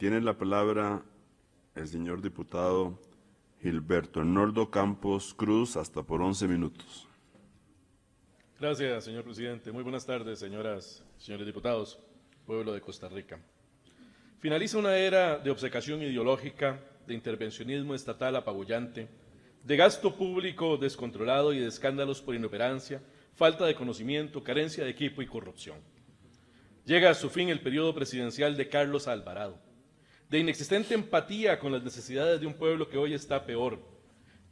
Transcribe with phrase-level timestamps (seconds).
[0.00, 1.02] Tiene la palabra
[1.74, 2.98] el señor diputado
[3.60, 7.06] Gilberto Nordo Campos Cruz, hasta por 11 minutos.
[8.58, 9.70] Gracias, señor presidente.
[9.70, 11.98] Muy buenas tardes, señoras, señores diputados,
[12.46, 13.40] pueblo de Costa Rica.
[14.38, 19.06] Finaliza una era de obcecación ideológica, de intervencionismo estatal apabullante,
[19.62, 23.02] de gasto público descontrolado y de escándalos por inoperancia,
[23.34, 25.76] falta de conocimiento, carencia de equipo y corrupción.
[26.86, 29.68] Llega a su fin el periodo presidencial de Carlos Alvarado,
[30.30, 33.80] de inexistente empatía con las necesidades de un pueblo que hoy está peor,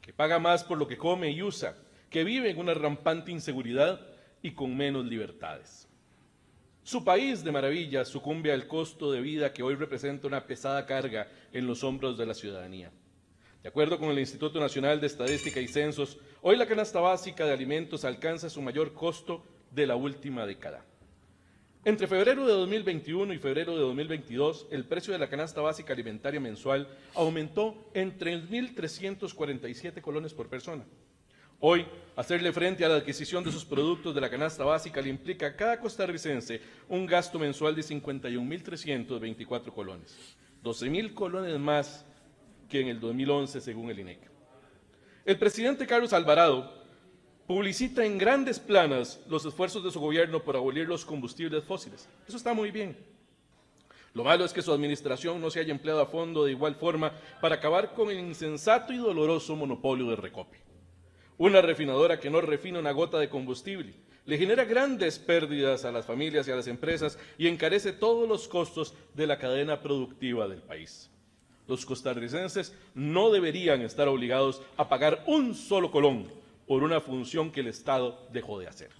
[0.01, 1.77] que paga más por lo que come y usa,
[2.09, 4.05] que vive en una rampante inseguridad
[4.41, 5.87] y con menos libertades.
[6.83, 11.29] Su país de maravilla sucumbe al costo de vida que hoy representa una pesada carga
[11.53, 12.91] en los hombros de la ciudadanía.
[13.63, 17.53] De acuerdo con el Instituto Nacional de Estadística y Censos, hoy la canasta básica de
[17.53, 20.83] alimentos alcanza su mayor costo de la última década.
[21.85, 26.41] Entre febrero de 2021 y febrero de 2022, el precio de la canasta básica alimentaria
[26.41, 30.83] mensual aumentó en 3.347 colones por persona.
[31.61, 31.85] Hoy,
[32.17, 35.55] hacerle frente a la adquisición de sus productos de la canasta básica le implica a
[35.55, 42.05] cada costarricense un gasto mensual de 51.324 colones, 12.000 colones más
[42.67, 44.19] que en el 2011 según el INEC.
[45.23, 46.78] El presidente Carlos Alvarado
[47.49, 52.07] publicita en grandes planas los esfuerzos de su gobierno por abolir los combustibles fósiles.
[52.27, 52.95] Eso está muy bien.
[54.13, 57.11] Lo malo es que su administración no se haya empleado a fondo de igual forma
[57.41, 60.61] para acabar con el insensato y doloroso monopolio de recopio.
[61.39, 63.95] Una refinadora que no refina una gota de combustible
[64.27, 68.47] le genera grandes pérdidas a las familias y a las empresas y encarece todos los
[68.47, 71.09] costos de la cadena productiva del país.
[71.67, 76.37] Los costarricenses no deberían estar obligados a pagar un solo colón
[76.69, 78.91] por una función que el Estado dejó de hacer.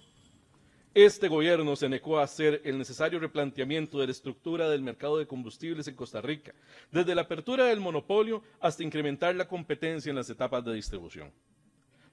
[0.92, 5.28] Este gobierno se negó a hacer el necesario replanteamiento de la estructura del mercado de
[5.28, 6.52] combustibles en Costa Rica,
[6.90, 11.30] desde la apertura del monopolio hasta incrementar la competencia en las etapas de distribución.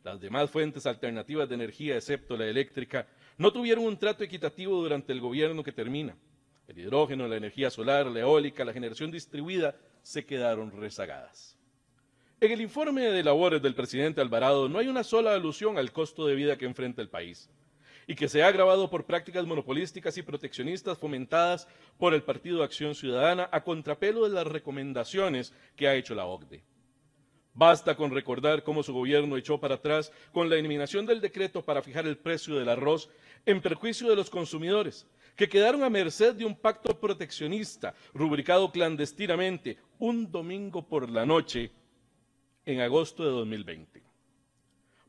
[0.03, 3.07] Las demás fuentes alternativas de energía, excepto la eléctrica,
[3.39, 6.15] no tuvieron un trato equitativo durante el gobierno que termina.
[6.67, 11.56] El hidrógeno, la energía solar, la eólica, la generación distribuida se quedaron rezagadas.
[12.39, 16.27] En el informe de labores del presidente Alvarado no hay una sola alusión al costo
[16.27, 17.49] de vida que enfrenta el país
[18.05, 21.67] y que se ha agravado por prácticas monopolísticas y proteccionistas fomentadas
[21.97, 26.63] por el Partido Acción Ciudadana a contrapelo de las recomendaciones que ha hecho la OCDE.
[27.55, 31.81] Basta con recordar cómo su gobierno echó para atrás con la eliminación del decreto para
[31.81, 33.09] fijar el precio del arroz
[33.47, 39.79] en perjuicio de los consumidores, que quedaron a merced de un pacto proteccionista rubricado clandestinamente
[39.97, 41.71] un domingo por la noche
[42.67, 44.03] en agosto de 2020.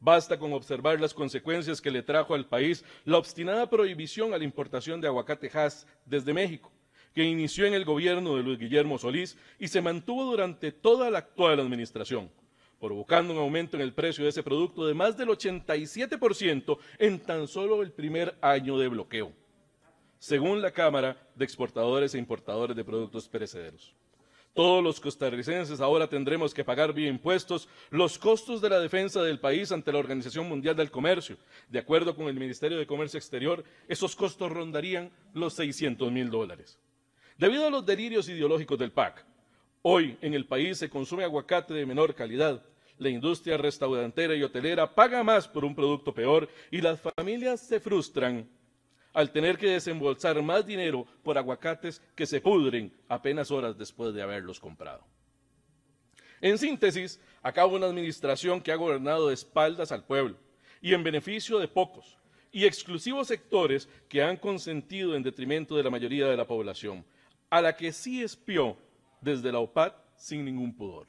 [0.01, 4.45] Basta con observar las consecuencias que le trajo al país la obstinada prohibición a la
[4.45, 6.71] importación de aguacate Hass desde México,
[7.13, 11.19] que inició en el gobierno de Luis Guillermo Solís y se mantuvo durante toda la
[11.19, 12.31] actual administración,
[12.79, 17.49] provocando un aumento en el precio de ese producto de más del 87% en tan
[17.49, 19.33] solo el primer año de bloqueo,
[20.21, 23.98] según la Cámara de Exportadores e Importadores de Productos Perecederos.
[24.59, 29.39] Todos los costarricenses ahora tendremos que pagar vía impuestos los costos de la defensa del
[29.39, 31.37] país ante la Organización Mundial del Comercio.
[31.69, 36.77] De acuerdo con el Ministerio de Comercio Exterior, esos costos rondarían los 600 mil dólares.
[37.37, 39.25] Debido a los delirios ideológicos del PAC,
[39.83, 42.61] hoy en el país se consume aguacate de menor calidad,
[42.99, 47.79] la industria restaurantera y hotelera paga más por un producto peor y las familias se
[47.79, 48.49] frustran
[49.19, 54.23] al tener que desembolsar más dinero por aguacates que se pudren apenas horas después de
[54.23, 55.05] haberlos comprado.
[56.41, 60.37] En síntesis, acaba una administración que ha gobernado de espaldas al pueblo
[60.81, 62.17] y en beneficio de pocos
[62.53, 67.05] y exclusivos sectores que han consentido en detrimento de la mayoría de la población
[67.51, 68.79] a la que sí espió
[69.21, 71.09] desde la OPAT sin ningún pudor.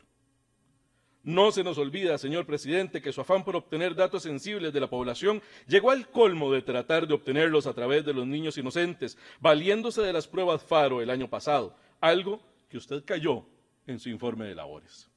[1.23, 4.89] No se nos olvida, señor presidente, que su afán por obtener datos sensibles de la
[4.89, 10.01] población llegó al colmo de tratar de obtenerlos a través de los niños inocentes, valiéndose
[10.01, 13.45] de las pruebas FARO el año pasado, algo que usted cayó
[13.85, 15.09] en su informe de labores.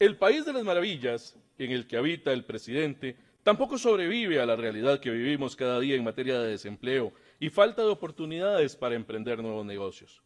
[0.00, 4.56] El país de las maravillas, en el que habita el presidente, tampoco sobrevive a la
[4.56, 9.42] realidad que vivimos cada día en materia de desempleo y falta de oportunidades para emprender
[9.42, 10.22] nuevos negocios.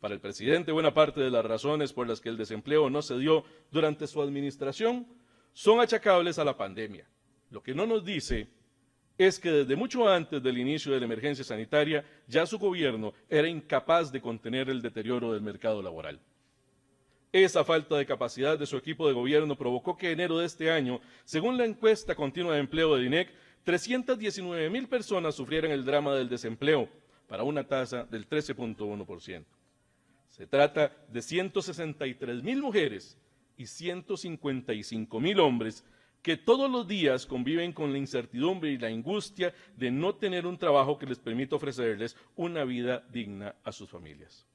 [0.00, 3.18] Para el presidente, buena parte de las razones por las que el desempleo no se
[3.18, 5.06] dio durante su administración
[5.52, 7.08] son achacables a la pandemia.
[7.50, 8.48] Lo que no nos dice
[9.16, 13.48] es que desde mucho antes del inicio de la emergencia sanitaria ya su gobierno era
[13.48, 16.20] incapaz de contener el deterioro del mercado laboral.
[17.32, 20.70] Esa falta de capacidad de su equipo de gobierno provocó que en enero de este
[20.70, 23.28] año, según la encuesta continua de empleo de INEC,
[23.64, 26.88] 319 mil personas sufrieran el drama del desempleo,
[27.26, 29.44] para una tasa del 13.1%.
[30.38, 33.18] Se trata de 163 mil mujeres
[33.56, 35.84] y 155 mil hombres
[36.22, 40.56] que todos los días conviven con la incertidumbre y la angustia de no tener un
[40.56, 44.46] trabajo que les permita ofrecerles una vida digna a sus familias.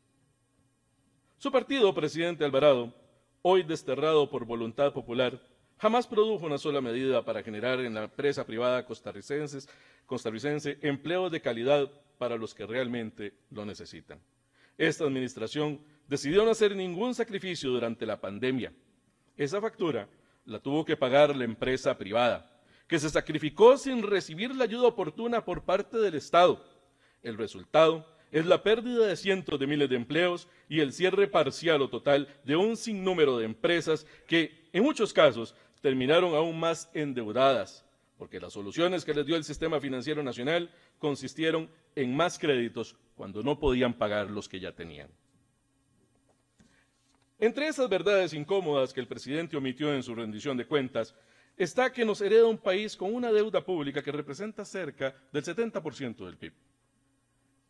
[1.37, 2.93] Su partido, presidente Alvarado,
[3.41, 5.37] hoy desterrado por voluntad popular,
[5.79, 9.67] jamás produjo una sola medida para generar en la empresa privada costarricense,
[10.05, 14.21] costarricense empleos de calidad para los que realmente lo necesitan.
[14.77, 18.73] Esta administración decidió no hacer ningún sacrificio durante la pandemia.
[19.37, 20.07] Esa factura
[20.45, 25.45] la tuvo que pagar la empresa privada, que se sacrificó sin recibir la ayuda oportuna
[25.45, 26.63] por parte del Estado.
[27.21, 31.81] El resultado es la pérdida de cientos de miles de empleos y el cierre parcial
[31.81, 37.85] o total de un sinnúmero de empresas que, en muchos casos, terminaron aún más endeudadas,
[38.17, 43.43] porque las soluciones que les dio el sistema financiero nacional consistieron en más créditos cuando
[43.43, 45.09] no podían pagar los que ya tenían.
[47.39, 51.15] Entre esas verdades incómodas que el presidente omitió en su rendición de cuentas,
[51.57, 56.25] está que nos hereda un país con una deuda pública que representa cerca del 70%
[56.25, 56.53] del PIB.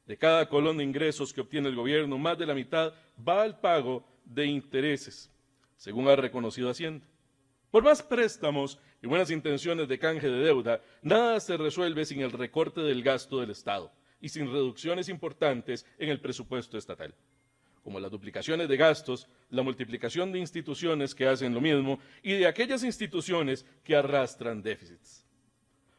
[0.05, 2.93] De cada colón de ingresos que obtiene el gobierno, más de la mitad
[3.27, 5.31] va al pago de intereses,
[5.77, 7.05] según ha reconocido Hacienda.
[7.71, 12.31] Por más préstamos y buenas intenciones de canje de deuda, nada se resuelve sin el
[12.31, 13.91] recorte del gasto del Estado
[14.23, 17.13] y sin reducciones importantes en el presupuesto estatal
[17.83, 22.47] como las duplicaciones de gastos, la multiplicación de instituciones que hacen lo mismo y de
[22.47, 25.25] aquellas instituciones que arrastran déficits.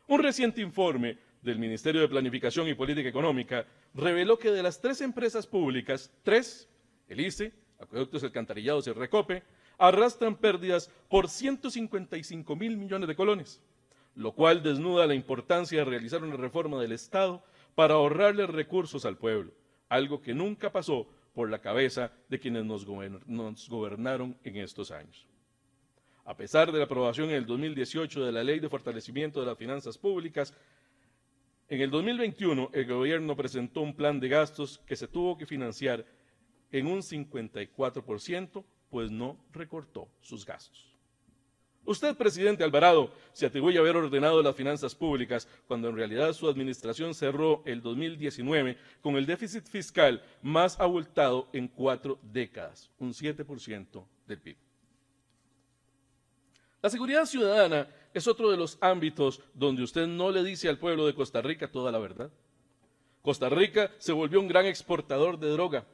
[0.09, 5.03] Un reciente informe del Ministerio de Planificación y Política Económica reveló que de las tres
[5.03, 6.71] empresas públicas, tres,
[7.07, 9.43] el ICE, Acueductos Alcantarillados y Recope,
[9.77, 13.61] arrastran pérdidas por 155 mil millones de colones,
[14.15, 17.45] lo cual desnuda la importancia de realizar una reforma del Estado
[17.75, 19.53] para ahorrarle recursos al pueblo,
[19.89, 25.27] algo que nunca pasó por la cabeza de quienes nos, gobernaron en estos años.
[26.25, 29.59] A pesar de la aprobación en el 2018 de la Ley de Fortalecimiento de las
[29.59, 30.55] Finanzas Públicas,
[31.69, 36.07] en el 2021 el gobierno presentó un plan de gastos que se tuvo que financiar
[36.71, 40.94] en un 54%, pues no recortó sus gastos.
[41.87, 46.49] Usted, presidente Alvarado, se atribuye a haber ordenado las finanzas públicas cuando en realidad su
[46.49, 54.05] administración cerró el 2019 con el déficit fiscal más abultado en cuatro décadas, un 7%
[54.27, 54.57] del PIB.
[56.81, 61.07] La seguridad ciudadana es otro de los ámbitos donde usted no le dice al pueblo
[61.07, 62.31] de Costa Rica toda la verdad.
[63.21, 65.87] Costa Rica se volvió un gran exportador de droga.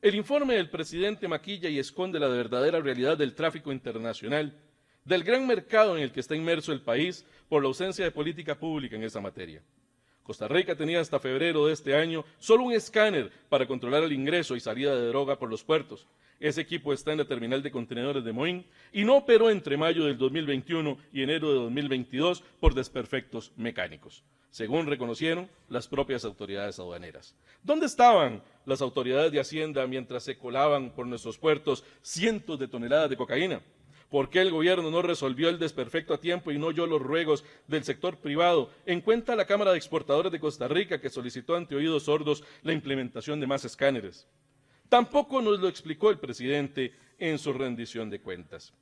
[0.00, 4.54] El informe del presidente maquilla y esconde la verdadera realidad del tráfico internacional
[5.08, 8.58] del gran mercado en el que está inmerso el país por la ausencia de política
[8.58, 9.62] pública en esa materia.
[10.22, 14.54] Costa Rica tenía hasta febrero de este año solo un escáner para controlar el ingreso
[14.54, 16.06] y salida de droga por los puertos.
[16.38, 20.04] Ese equipo está en la terminal de contenedores de Moín y no operó entre mayo
[20.04, 27.34] del 2021 y enero de 2022 por desperfectos mecánicos, según reconocieron las propias autoridades aduaneras.
[27.62, 33.08] ¿Dónde estaban las autoridades de Hacienda mientras se colaban por nuestros puertos cientos de toneladas
[33.08, 33.62] de cocaína?
[34.10, 37.44] ¿Por qué el gobierno no resolvió el desperfecto a tiempo y no oyó los ruegos
[37.66, 38.70] del sector privado?
[38.86, 42.72] En cuenta la Cámara de Exportadores de Costa Rica, que solicitó ante oídos sordos la
[42.72, 44.26] implementación de más escáneres.
[44.88, 48.72] Tampoco nos lo explicó el presidente en su rendición de cuentas.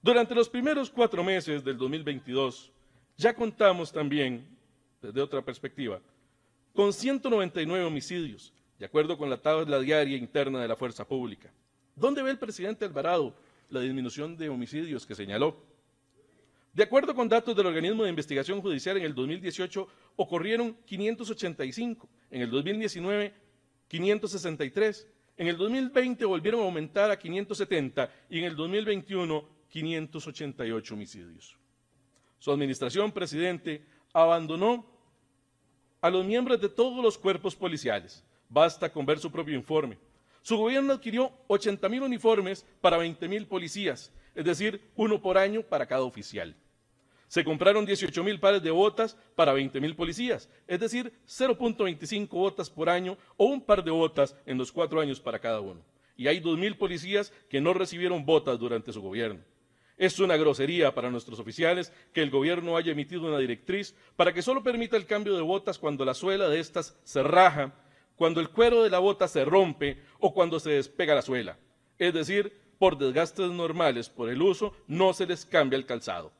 [0.00, 2.70] Durante los primeros cuatro meses del 2022,
[3.16, 4.46] ya contamos también,
[5.02, 6.00] desde otra perspectiva,
[6.72, 11.52] con 199 homicidios, de acuerdo con la tabla diaria interna de la Fuerza Pública.
[11.96, 13.34] ¿Dónde ve el presidente Alvarado
[13.70, 15.62] la disminución de homicidios que señaló.
[16.72, 22.42] De acuerdo con datos del organismo de investigación judicial, en el 2018 ocurrieron 585, en
[22.42, 23.34] el 2019
[23.88, 25.08] 563,
[25.38, 31.56] en el 2020 volvieron a aumentar a 570 y en el 2021 588 homicidios.
[32.38, 34.86] Su administración, presidente, abandonó
[36.00, 38.24] a los miembros de todos los cuerpos policiales.
[38.48, 39.98] Basta con ver su propio informe.
[40.48, 45.60] Su gobierno adquirió 80 mil uniformes para 20 mil policías, es decir, uno por año
[45.60, 46.56] para cada oficial.
[47.26, 52.70] Se compraron 18 mil pares de botas para 20 mil policías, es decir, 0.25 botas
[52.70, 55.82] por año o un par de botas en los cuatro años para cada uno.
[56.16, 59.42] Y hay 2 mil policías que no recibieron botas durante su gobierno.
[59.98, 64.40] Es una grosería para nuestros oficiales que el gobierno haya emitido una directriz para que
[64.40, 67.74] solo permita el cambio de botas cuando la suela de estas se raja
[68.18, 71.56] cuando el cuero de la bota se rompe o cuando se despega la suela.
[71.98, 76.32] Es decir, por desgastes normales por el uso, no se les cambia el calzado.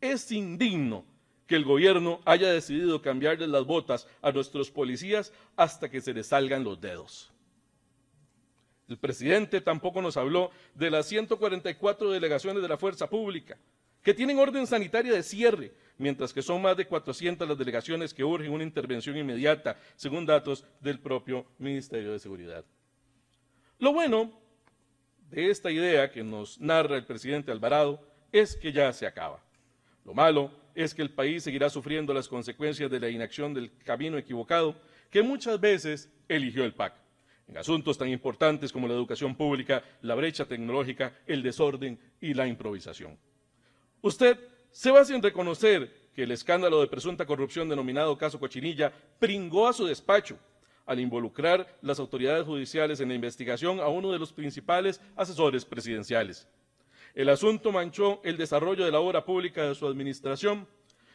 [0.00, 1.04] Es indigno
[1.46, 6.28] que el gobierno haya decidido cambiarles las botas a nuestros policías hasta que se les
[6.28, 7.30] salgan los dedos.
[8.88, 13.58] El presidente tampoco nos habló de las 144 delegaciones de la fuerza pública,
[14.02, 18.24] que tienen orden sanitaria de cierre, mientras que son más de 400 las delegaciones que
[18.24, 22.64] urgen una intervención inmediata, según datos del propio Ministerio de Seguridad.
[23.78, 24.32] Lo bueno
[25.30, 28.00] de esta idea que nos narra el presidente Alvarado
[28.32, 29.42] es que ya se acaba.
[30.04, 34.18] Lo malo es que el país seguirá sufriendo las consecuencias de la inacción del camino
[34.18, 34.76] equivocado
[35.10, 36.94] que muchas veces eligió el PAC
[37.48, 42.46] en asuntos tan importantes como la educación pública, la brecha tecnológica, el desorden y la
[42.46, 43.16] improvisación.
[44.02, 44.38] Usted
[44.76, 49.72] se va sin reconocer que el escándalo de presunta corrupción denominado caso Cochinilla pringó a
[49.72, 50.38] su despacho
[50.84, 56.46] al involucrar las autoridades judiciales en la investigación a uno de los principales asesores presidenciales.
[57.14, 60.68] El asunto manchó el desarrollo de la obra pública de su administración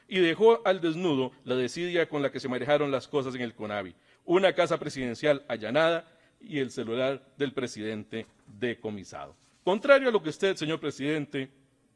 [0.07, 3.53] y dejó al desnudo la desidia con la que se manejaron las cosas en el
[3.53, 3.93] CONAVI.
[4.25, 9.35] Una casa presidencial allanada y el celular del presidente decomisado.
[9.63, 11.51] Contrario a lo que usted, señor presidente,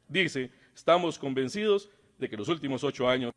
[0.06, 3.32] dice, estamos convencidos de que los últimos ocho años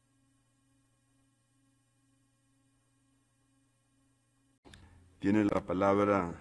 [5.19, 6.33] Tiene la palabra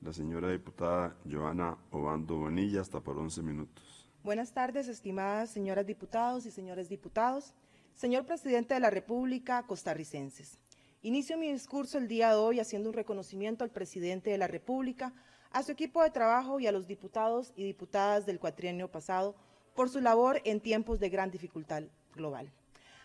[0.00, 4.08] la señora diputada Joana Obando Bonilla, hasta por 11 minutos.
[4.24, 7.54] Buenas tardes, estimadas señoras diputados y señores diputados.
[7.94, 10.58] Señor presidente de la República, costarricenses.
[11.02, 15.12] Inicio mi discurso el día de hoy haciendo un reconocimiento al presidente de la República,
[15.52, 19.36] a su equipo de trabajo y a los diputados y diputadas del cuatrienio pasado
[19.78, 22.50] por su labor en tiempos de gran dificultad global.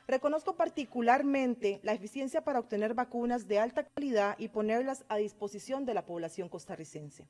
[0.07, 5.93] Reconozco particularmente la eficiencia para obtener vacunas de alta calidad y ponerlas a disposición de
[5.93, 7.27] la población costarricense.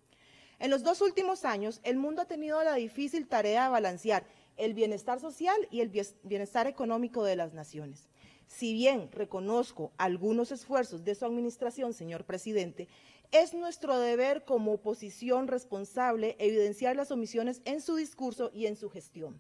[0.59, 4.23] En los dos últimos años, el mundo ha tenido la difícil tarea de balancear
[4.55, 5.91] el bienestar social y el
[6.23, 8.07] bienestar económico de las naciones.
[8.47, 12.87] Si bien reconozco algunos esfuerzos de su administración, señor presidente,
[13.33, 18.89] es nuestro deber como oposición responsable evidenciar las omisiones en su discurso y en su
[18.89, 19.37] gestión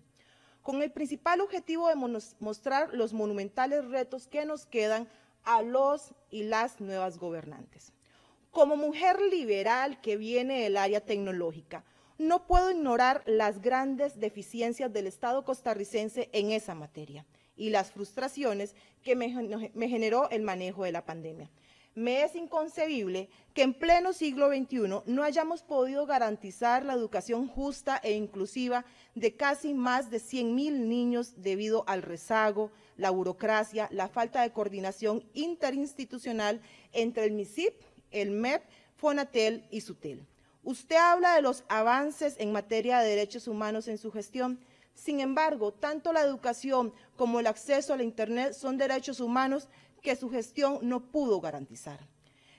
[0.63, 1.95] con el principal objetivo de
[2.39, 5.07] mostrar los monumentales retos que nos quedan
[5.43, 7.91] a los y las nuevas gobernantes.
[8.49, 11.83] Como mujer liberal que viene del área tecnológica,
[12.17, 17.25] no puedo ignorar las grandes deficiencias del Estado costarricense en esa materia
[17.57, 18.73] y las frustraciones
[19.03, 19.29] que me,
[19.89, 21.51] generó el manejo de la pandemia
[21.95, 27.99] me es inconcebible que en pleno siglo XXI no hayamos podido garantizar la educación justa
[28.03, 28.85] e inclusiva
[29.15, 34.51] de casi más de 100 mil niños debido al rezago, la burocracia, la falta de
[34.51, 36.61] coordinación interinstitucional
[36.93, 37.73] entre el MISIP,
[38.11, 38.63] el MEP,
[38.95, 40.25] FONATEL y SUTEL.
[40.63, 44.59] Usted habla de los avances en materia de derechos humanos en su gestión.
[44.95, 49.67] Sin embargo, tanto la educación como el acceso a la Internet son derechos humanos
[50.03, 51.99] que su gestión no pudo garantizar.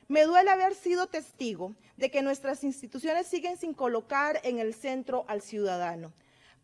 [0.08, 5.24] Me duele haber sido testigo de que nuestras instituciones siguen sin colocar en el centro
[5.28, 6.12] al ciudadano.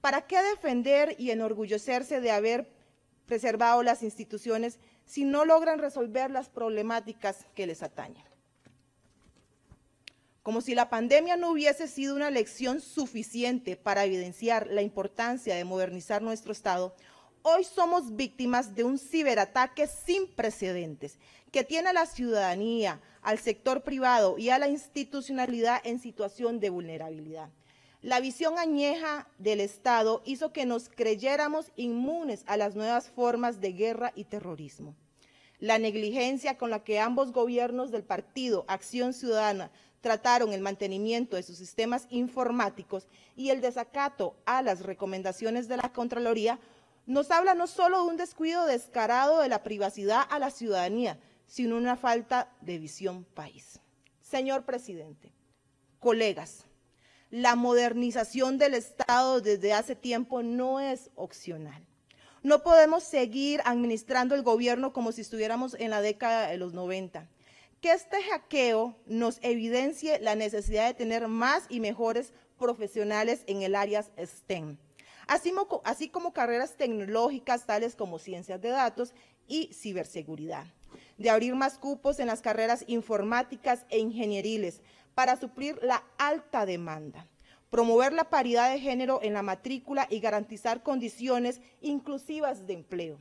[0.00, 2.68] ¿Para qué defender y enorgullecerse de haber
[3.26, 8.24] preservado las instituciones si no logran resolver las problemáticas que les atañen?
[10.42, 15.64] Como si la pandemia no hubiese sido una lección suficiente para evidenciar la importancia de
[15.64, 16.94] modernizar nuestro Estado,
[17.42, 21.16] Hoy somos víctimas de un ciberataque sin precedentes
[21.50, 26.68] que tiene a la ciudadanía, al sector privado y a la institucionalidad en situación de
[26.68, 27.48] vulnerabilidad.
[28.02, 33.72] La visión añeja del Estado hizo que nos creyéramos inmunes a las nuevas formas de
[33.72, 34.94] guerra y terrorismo.
[35.60, 39.70] La negligencia con la que ambos gobiernos del partido Acción Ciudadana
[40.02, 45.92] trataron el mantenimiento de sus sistemas informáticos y el desacato a las recomendaciones de la
[45.92, 46.58] Contraloría
[47.06, 51.76] nos habla no solo de un descuido descarado de la privacidad a la ciudadanía, sino
[51.76, 53.80] una falta de visión país.
[54.20, 55.32] Señor presidente,
[55.98, 56.66] colegas,
[57.30, 61.86] la modernización del Estado desde hace tiempo no es opcional.
[62.42, 67.28] No podemos seguir administrando el gobierno como si estuviéramos en la década de los 90.
[67.80, 73.74] Que este hackeo nos evidencie la necesidad de tener más y mejores profesionales en el
[73.74, 74.78] área STEM
[75.84, 79.14] así, como carreras tecnológicas tales como ciencias de datos
[79.46, 80.66] y ciberseguridad,
[81.18, 84.80] de abrir más cupos en las carreras informáticas e ingenieriles
[85.14, 87.28] para suplir la alta demanda,
[87.70, 93.18] promover la paridad de género en la matrícula y garantizar condiciones inclusivas de empleo,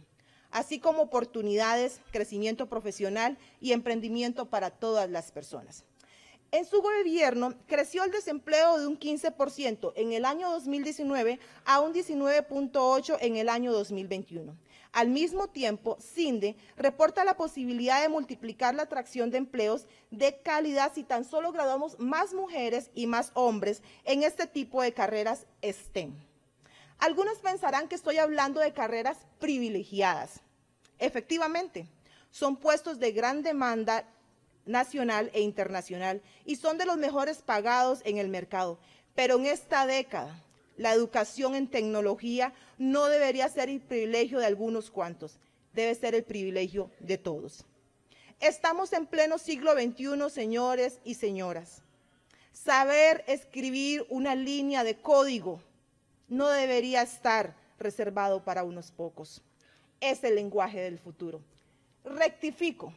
[0.49, 5.85] así como oportunidades, crecimiento profesional y emprendimiento para todas las personas.
[6.51, 11.93] En su gobierno creció el desempleo de un 15% en el año 2019 a un
[11.93, 14.55] 19.8% en el año 2021.
[14.91, 20.91] Al mismo tiempo, CINDE reporta la posibilidad de multiplicar la atracción de empleos de calidad
[20.95, 26.15] si tan solo graduamos más mujeres y más hombres en este tipo de carreras STEM.
[26.97, 30.41] Algunos pensarán que estoy hablando de carreras privilegiadas.
[30.97, 31.87] Efectivamente,
[32.31, 34.03] son puestos de gran demanda
[34.69, 38.79] nacional e internacional y son de los mejores pagados en el mercado.
[39.15, 40.41] Pero en esta década,
[40.77, 45.39] la educación en tecnología no debería ser el privilegio de algunos cuantos,
[45.73, 47.65] debe ser el privilegio de todos.
[48.39, 51.81] Estamos en pleno siglo XXI, señores y señoras.
[52.53, 55.61] Saber escribir una línea de código
[56.29, 59.41] no debería estar reservado para unos pocos.
[59.99, 61.41] Es el lenguaje del futuro.
[62.05, 62.93] Rectifico.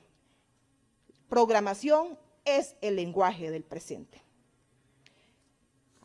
[1.32, 4.20] Programación es el lenguaje del presente.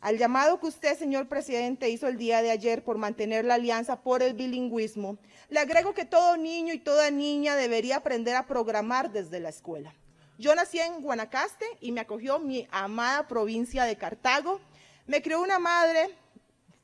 [0.00, 4.00] Al llamado que usted, señor presidente, hizo el día de ayer por mantener la alianza
[4.00, 5.18] por el bilingüismo,
[5.50, 9.92] le agrego que todo niño y toda niña debería aprender a programar desde la escuela.
[10.38, 14.62] Yo nací en Guanacaste y me acogió mi amada provincia de Cartago.
[15.06, 16.08] Me creó una madre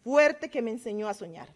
[0.03, 1.49] fuerte que me enseñó a soñar.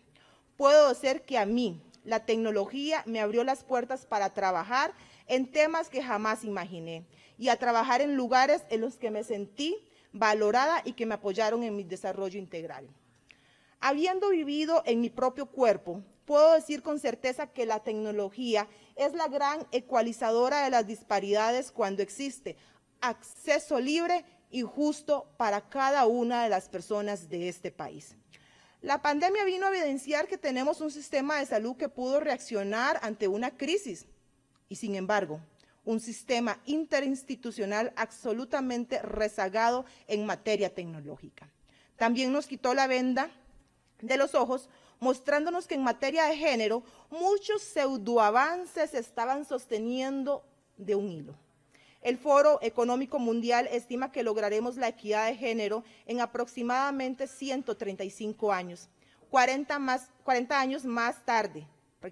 [0.56, 4.94] Puedo decir que a mí la tecnología me abrió las puertas para trabajar
[5.28, 7.06] en temas que jamás imaginé
[7.38, 9.76] y a trabajar en lugares en los que me sentí
[10.12, 12.88] valorada y que me apoyaron en mi desarrollo integral.
[13.80, 18.66] Habiendo vivido en mi propio cuerpo, puedo decir con certeza que la tecnología
[18.96, 22.56] es la gran ecualizadora de las disparidades cuando existe
[23.00, 28.16] acceso libre y justo para cada una de las personas de este país.
[28.80, 33.28] La pandemia vino a evidenciar que tenemos un sistema de salud que pudo reaccionar ante
[33.28, 34.06] una crisis
[34.68, 35.40] y sin embargo
[35.88, 41.48] un sistema interinstitucional absolutamente rezagado en materia tecnológica.
[41.96, 43.30] También nos quitó la venda
[44.02, 44.68] de los ojos,
[45.00, 50.44] mostrándonos que en materia de género muchos pseudoavances estaban sosteniendo
[50.76, 51.34] de un hilo.
[52.02, 58.90] El Foro Económico Mundial estima que lograremos la equidad de género en aproximadamente 135 años,
[59.30, 61.66] 40, más, 40 años más tarde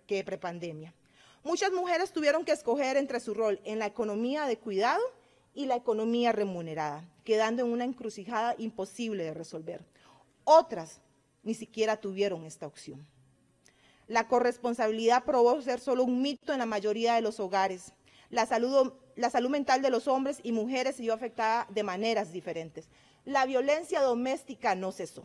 [0.07, 0.95] que prepandemia.
[1.47, 5.01] Muchas mujeres tuvieron que escoger entre su rol en la economía de cuidado
[5.55, 9.85] y la economía remunerada, quedando en una encrucijada imposible de resolver.
[10.43, 11.01] Otras
[11.45, 13.07] ni siquiera tuvieron esta opción.
[14.09, 17.93] La corresponsabilidad probó ser solo un mito en la mayoría de los hogares.
[18.29, 22.33] La salud, la salud mental de los hombres y mujeres se vio afectada de maneras
[22.33, 22.89] diferentes.
[23.25, 25.23] La violencia doméstica no cesó.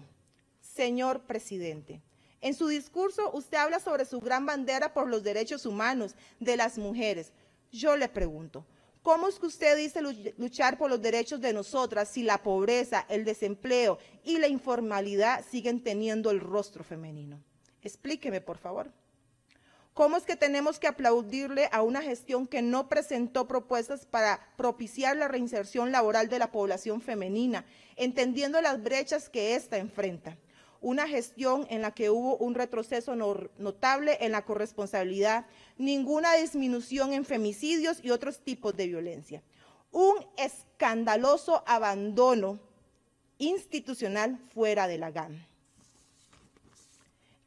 [0.62, 1.99] Señor presidente,
[2.41, 6.77] en su discurso usted habla sobre su gran bandera por los derechos humanos de las
[6.77, 7.32] mujeres.
[7.71, 8.65] Yo le pregunto,
[9.04, 10.01] ¿cómo es que usted dice
[10.38, 15.84] luchar por los derechos de nosotras si la pobreza, el desempleo y la informalidad siguen
[15.84, 17.39] teniendo el rostro femenino?
[17.84, 18.91] Explíqueme, por favor.
[19.93, 25.17] ¿Cómo es que tenemos que aplaudirle a una gestión que no presentó propuestas para propiciar
[25.17, 27.65] la reinserción laboral de la población femenina,
[27.97, 30.38] entendiendo las brechas que ésta enfrenta?
[30.82, 35.46] Una gestión en la que hubo un retroceso notable en la corresponsabilidad,
[35.78, 39.44] ninguna disminución en femicidios y otros tipos de violencia.
[39.91, 42.60] Un escandaloso abandono
[43.38, 45.46] institucional fuera de la GAN,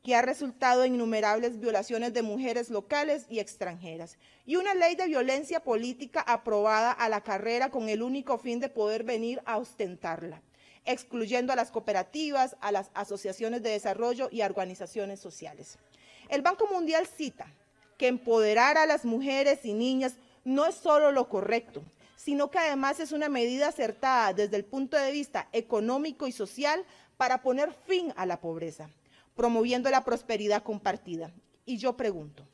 [0.05, 4.17] que ha resultado en innumerables violaciones de mujeres locales y extranjeras,
[4.47, 8.69] y una ley de violencia política aprobada a la carrera con el único fin de
[8.69, 10.41] poder venir a ostentarla
[10.85, 15.79] excluyendo a las cooperativas, a las asociaciones de desarrollo y a organizaciones sociales.
[16.29, 17.47] El Banco Mundial cita
[17.97, 21.83] que empoderar a las mujeres y niñas no es solo lo correcto,
[22.17, 26.85] sino que además es una medida acertada desde el punto de vista económico y social
[27.17, 28.91] para poner fin a la pobreza,
[29.37, 31.31] promoviendo la prosperidad compartida.
[31.65, 32.47] Y yo pregunto,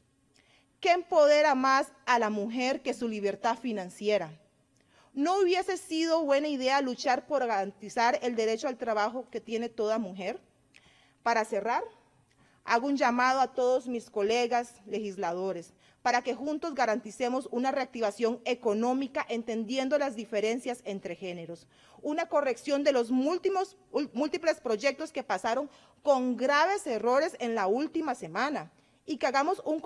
[0.81, 4.31] ¿qué empodera más a la mujer que su libertad financiera?
[5.13, 9.99] ¿No hubiese sido buena idea luchar por garantizar el derecho al trabajo que tiene toda
[9.99, 10.41] mujer?
[11.25, 11.83] Para cerrar,
[12.65, 19.27] hago un llamado a todos mis colegas legisladores para que juntos garanticemos una reactivación económica
[19.29, 21.67] entendiendo las diferencias entre géneros,
[22.03, 25.69] una corrección de los múltiples proyectos que pasaron
[26.03, 28.71] con graves errores en la última semana
[29.05, 29.83] y que hagamos un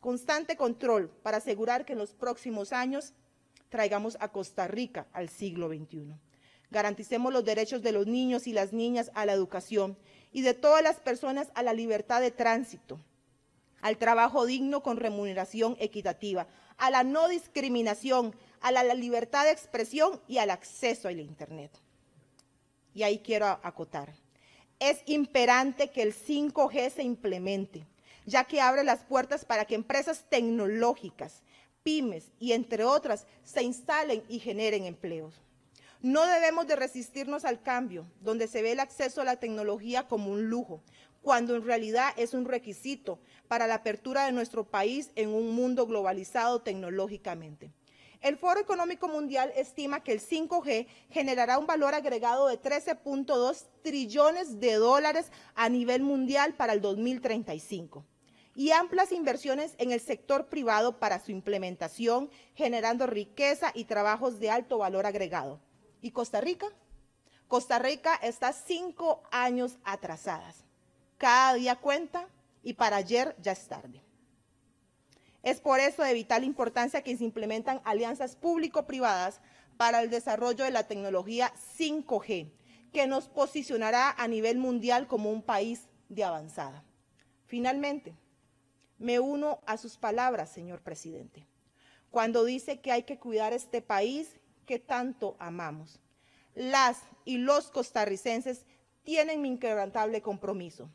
[0.00, 3.14] constante control para asegurar que en los próximos años
[3.76, 6.14] traigamos a Costa Rica al siglo XXI.
[6.70, 9.98] Garanticemos los derechos de los niños y las niñas a la educación
[10.32, 12.98] y de todas las personas a la libertad de tránsito,
[13.82, 16.46] al trabajo digno con remuneración equitativa,
[16.78, 21.70] a la no discriminación, a la, libertad de expresión y al acceso al Internet.
[22.94, 24.14] Y ahí quiero acotar.
[24.78, 27.84] Es imperante que el 5G se implemente.
[28.24, 31.42] ya que abre las puertas para que empresas tecnológicas,
[31.86, 35.40] pymes y entre otras se instalen y generen empleos.
[36.02, 40.32] No debemos de resistirnos al cambio, donde se ve el acceso a la tecnología como
[40.32, 40.82] un lujo,
[41.22, 45.86] cuando en realidad es un requisito para la apertura de nuestro país en un mundo
[45.86, 47.70] globalizado tecnológicamente.
[48.20, 54.58] El Foro Económico Mundial estima que el 5G generará un valor agregado de 13.2 trillones
[54.58, 58.04] de dólares a nivel mundial para el 2035
[58.56, 64.50] y amplias inversiones en el sector privado para su implementación, generando riqueza y trabajos de
[64.50, 65.60] alto valor agregado.
[66.00, 66.66] ¿Y Costa Rica?
[67.48, 70.64] Costa Rica está cinco años atrasadas.
[71.18, 72.28] Cada día cuenta
[72.62, 74.02] y para ayer ya es tarde.
[75.42, 79.42] Es por eso de vital importancia que se implementan alianzas público-privadas
[79.76, 82.50] para el desarrollo de la tecnología 5G,
[82.90, 86.82] que nos posicionará a nivel mundial como un país de avanzada.
[87.44, 88.16] Finalmente,
[88.98, 91.46] me uno a sus palabras, señor presidente,
[92.10, 96.00] cuando dice que hay que cuidar este país que tanto amamos.
[96.54, 98.64] Las y los costarricenses
[99.02, 100.90] tienen mi inquebrantable compromiso.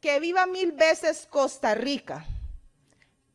[0.00, 2.26] Que viva mil veces Costa Rica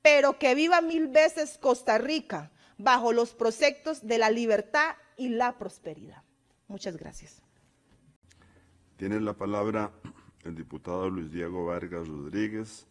[0.05, 5.57] pero que viva mil veces Costa Rica bajo los proyectos de la libertad y la
[5.57, 6.21] prosperidad.
[6.67, 7.41] Muchas gracias.
[8.97, 9.91] Tiene la palabra
[10.43, 12.85] el diputado Luis Diego Vargas Rodríguez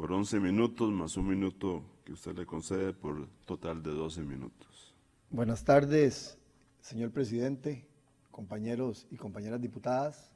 [0.00, 4.94] por 11 minutos más un minuto que usted le concede por total de 12 minutos.
[5.28, 6.38] Buenas tardes,
[6.80, 7.86] señor presidente,
[8.30, 10.32] compañeros y compañeras diputadas.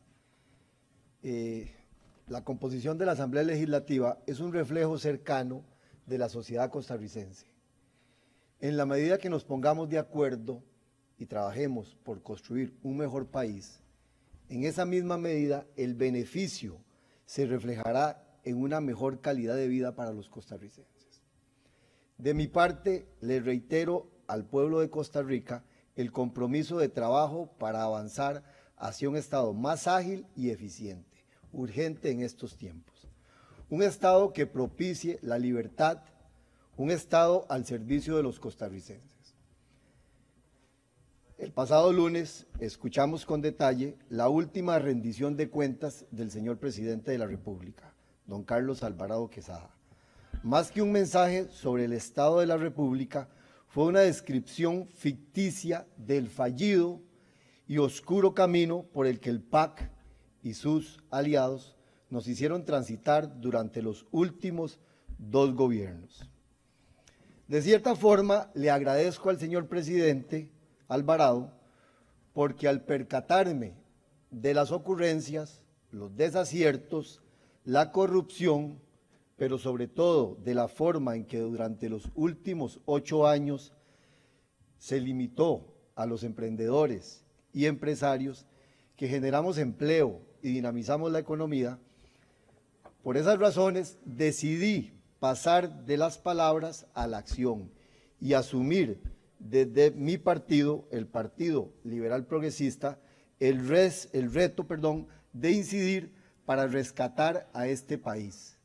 [1.23, 1.75] Eh,
[2.27, 5.65] la composición de la Asamblea Legislativa es un reflejo cercano
[6.05, 7.47] de la sociedad costarricense.
[8.61, 10.63] En la medida que nos pongamos de acuerdo
[11.17, 13.81] y trabajemos por construir un mejor país,
[14.51, 16.77] en esa misma medida el beneficio
[17.25, 21.23] se reflejará en una mejor calidad de vida para los costarricenses.
[22.19, 25.65] De mi parte, le reitero al pueblo de Costa Rica
[25.97, 28.45] el compromiso de trabajo para avanzar
[28.77, 32.95] hacia un Estado más ágil y eficiente, urgente en estos tiempos
[33.71, 36.03] un Estado que propicie la libertad,
[36.77, 39.35] un Estado al servicio de los costarricenses.
[41.39, 47.19] El pasado lunes escuchamos con detalle la última rendición de cuentas del señor presidente de
[47.19, 47.94] la República,
[48.27, 49.71] don Carlos Alvarado Quesada.
[50.43, 53.29] Más que un mensaje sobre el Estado de la República,
[53.69, 57.01] fue una descripción ficticia del fallido
[57.67, 59.91] y oscuro camino por el que el PAC
[60.43, 61.77] y sus aliados
[62.09, 64.79] nos hicieron transitar durante los últimos
[65.19, 66.31] dos gobiernos.
[67.49, 70.53] De cierta forma, le agradezco al señor presidente
[70.87, 71.51] Alvarado
[72.33, 73.75] porque al percatarme
[74.31, 77.24] de las ocurrencias, los desaciertos,
[77.65, 78.79] la corrupción,
[79.37, 83.73] pero sobre todo de la forma en que durante los últimos ocho años
[84.79, 88.47] se limitó a los emprendedores y empresarios
[88.97, 91.79] que generamos empleo y dinamizamos la economía,
[93.03, 97.71] por esas razones decidí pasar de las palabras a la acción
[98.21, 99.01] y asumir
[99.39, 102.99] desde mi partido, el Partido Liberal Progresista,
[103.41, 106.13] el, res, el reto perdón, de incidir
[106.45, 108.57] para rescatar a este país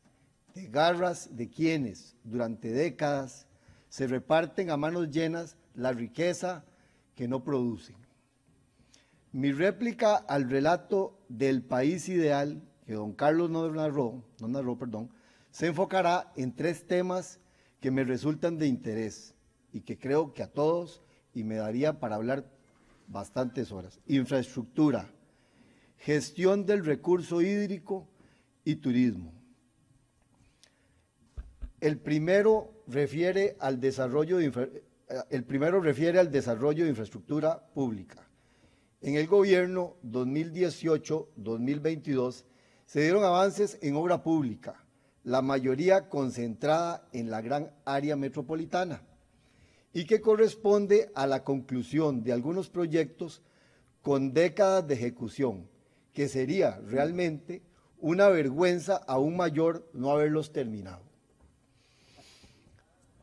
[0.54, 3.48] de garras de quienes durante décadas
[3.90, 6.64] se reparten a manos llenas la riqueza
[7.16, 7.96] que no producen.
[9.32, 15.12] Mi réplica al relato del país ideal que don Carlos no narró, no narró perdón,
[15.52, 17.40] se enfocará en tres temas
[17.80, 19.36] que me resultan de interés
[19.72, 21.02] y que creo que a todos
[21.34, 22.46] y me daría para hablar
[23.08, 24.00] bastantes horas.
[24.08, 25.10] Infraestructura,
[26.00, 28.08] gestión del recurso hídrico
[28.64, 29.34] y turismo.
[31.82, 34.84] El primero refiere al desarrollo de, eh,
[35.30, 38.28] el primero refiere al desarrollo de infraestructura pública.
[39.02, 42.44] En el gobierno 2018-2022
[42.86, 44.84] se dieron avances en obra pública,
[45.24, 49.04] la mayoría concentrada en la gran área metropolitana,
[49.94, 53.42] y que corresponde a la conclusión de algunos proyectos
[54.02, 55.68] con décadas de ejecución,
[56.20, 57.62] que sería realmente
[57.98, 61.02] una vergüenza aún mayor no haberlos terminado.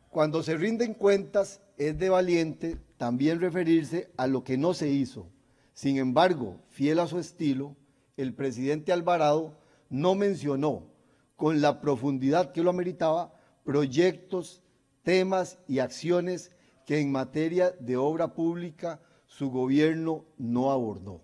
[0.09, 5.29] Cuando se rinden cuentas, es de valiente también referirse a lo que no se hizo.
[5.75, 7.77] Sin embargo, fiel a su estilo,
[8.17, 9.59] el presidente Alvarado
[9.91, 10.85] no mencionó
[11.37, 14.63] con la profundidad que lo ameritaba proyectos,
[15.03, 16.51] temas y acciones
[16.87, 21.21] que en materia de obra pública su gobierno no abordó.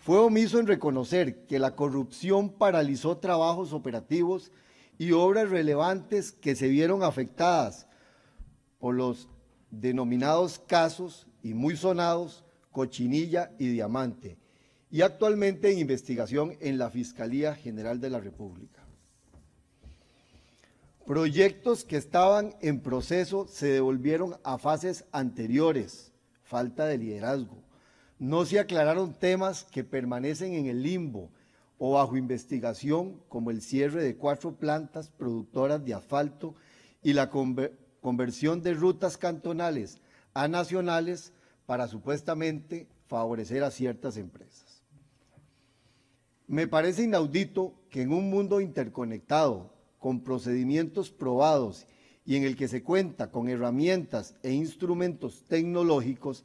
[0.00, 4.50] Fue omiso en reconocer que la corrupción paralizó trabajos operativos
[4.98, 7.86] y obras relevantes que se vieron afectadas
[8.78, 9.28] por los
[9.70, 14.38] denominados casos y muy sonados Cochinilla y Diamante,
[14.90, 18.82] y actualmente en investigación en la Fiscalía General de la República.
[21.04, 27.69] Proyectos que estaban en proceso se devolvieron a fases anteriores, falta de liderazgo.
[28.20, 31.30] No se aclararon temas que permanecen en el limbo
[31.78, 36.54] o bajo investigación, como el cierre de cuatro plantas productoras de asfalto
[37.02, 40.02] y la conversión de rutas cantonales
[40.34, 41.32] a nacionales
[41.64, 44.82] para supuestamente favorecer a ciertas empresas.
[46.46, 51.86] Me parece inaudito que en un mundo interconectado, con procedimientos probados
[52.26, 56.44] y en el que se cuenta con herramientas e instrumentos tecnológicos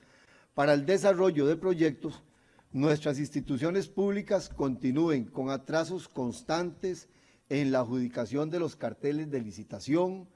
[0.56, 2.24] para el desarrollo de proyectos,
[2.72, 7.10] nuestras instituciones públicas continúen con atrasos constantes
[7.50, 10.28] en la adjudicación de los carteles de licitación,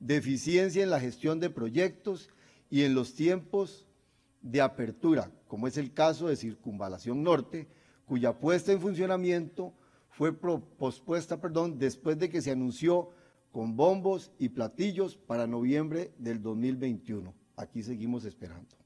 [0.00, 2.30] deficiencia en la gestión de proyectos
[2.70, 3.86] y en los tiempos
[4.40, 7.68] de apertura, como es el caso de Circunvalación Norte,
[8.06, 9.74] cuya puesta en funcionamiento
[10.08, 13.10] fue pospuesta perdón, después de que se anunció
[13.52, 17.34] con bombos y platillos para noviembre del 2021.
[17.56, 18.85] Aquí seguimos esperando.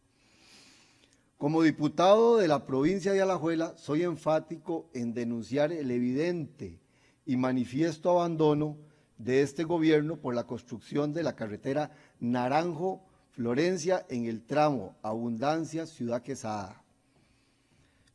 [1.40, 6.78] Como diputado de la provincia de Alajuela, soy enfático en denunciar el evidente
[7.24, 8.76] y manifiesto abandono
[9.16, 16.20] de este gobierno por la construcción de la carretera Naranjo-Florencia en el tramo Abundancia Ciudad
[16.20, 16.84] Quesada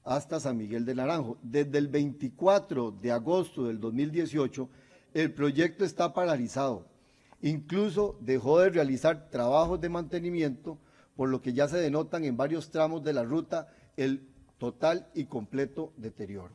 [0.03, 1.39] hasta San Miguel de Naranjo.
[1.41, 4.69] Desde el 24 de agosto del 2018,
[5.15, 6.85] el proyecto está paralizado.
[7.41, 10.77] Incluso dejó de realizar trabajos de mantenimiento,
[11.15, 15.25] por lo que ya se denotan en varios tramos de la ruta el total y
[15.25, 16.53] completo deterioro.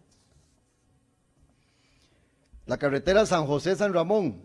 [2.67, 4.45] La carretera San José-San Ramón,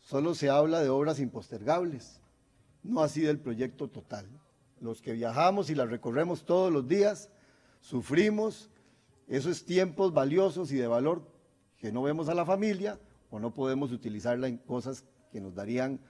[0.00, 2.20] solo se habla de obras impostergables,
[2.82, 4.26] no así del proyecto total.
[4.80, 7.30] Los que viajamos y la recorremos todos los días,
[7.80, 8.70] sufrimos
[9.28, 11.22] esos tiempos valiosos y de valor
[11.76, 12.98] que no vemos a la familia
[13.30, 16.00] o no podemos utilizarla en cosas que nos darían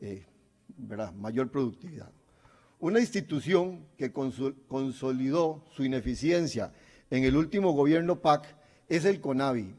[0.00, 0.26] eh,
[1.16, 2.10] mayor productividad.
[2.78, 6.72] Una institución que consolidó su ineficiencia
[7.10, 8.56] en el último gobierno PAC
[8.88, 9.74] es el CONAVI,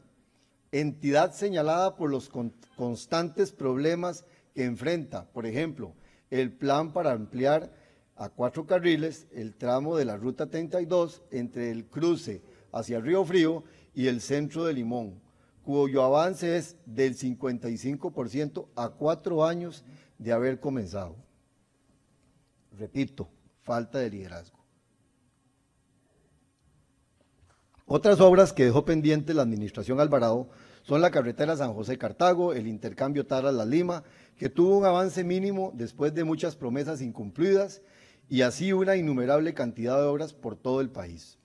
[0.70, 2.30] entidad señalada por los
[2.76, 4.24] constantes problemas
[4.54, 5.94] que enfrenta, por ejemplo,
[6.30, 7.72] el plan para ampliar
[8.16, 13.64] a cuatro carriles el tramo de la Ruta 32 entre el cruce hacia Río Frío
[13.94, 15.20] y el centro de Limón,
[15.64, 19.84] cuyo avance es del 55% a cuatro años
[20.22, 21.16] de haber comenzado.
[22.78, 23.28] Repito,
[23.62, 24.58] falta de liderazgo.
[27.86, 30.48] Otras obras que dejó pendiente la administración Alvarado
[30.82, 34.04] son la carretera San José Cartago, el intercambio Tara-La Lima,
[34.36, 37.82] que tuvo un avance mínimo después de muchas promesas incumplidas
[38.28, 41.38] y así una innumerable cantidad de obras por todo el país.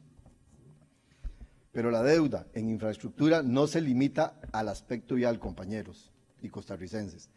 [1.71, 6.11] Pero la deuda en infraestructura no se limita al aspecto vial, compañeros
[6.41, 7.29] y costarricenses.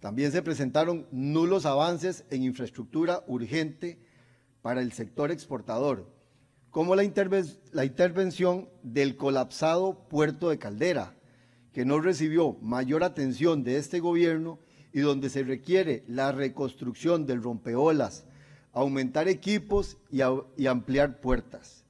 [0.00, 3.98] También se presentaron nulos avances en infraestructura urgente
[4.62, 6.10] para el sector exportador,
[6.70, 11.14] como la, intervención del colapsado puerto de Caldera,
[11.72, 14.58] que no recibió mayor atención de este gobierno
[14.92, 18.24] y donde se requiere la reconstrucción del rompeolas
[18.72, 21.84] aumentar equipos y, ampliar puertas.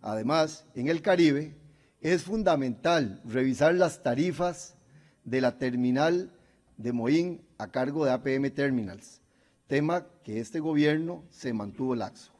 [0.00, 1.56] Además, en el Caribe
[2.00, 4.76] es fundamental revisar las tarifas
[5.24, 6.32] de la terminal
[6.76, 9.20] de Moín a cargo de APM Terminals,
[9.66, 12.32] tema que este gobierno se mantuvo laxo.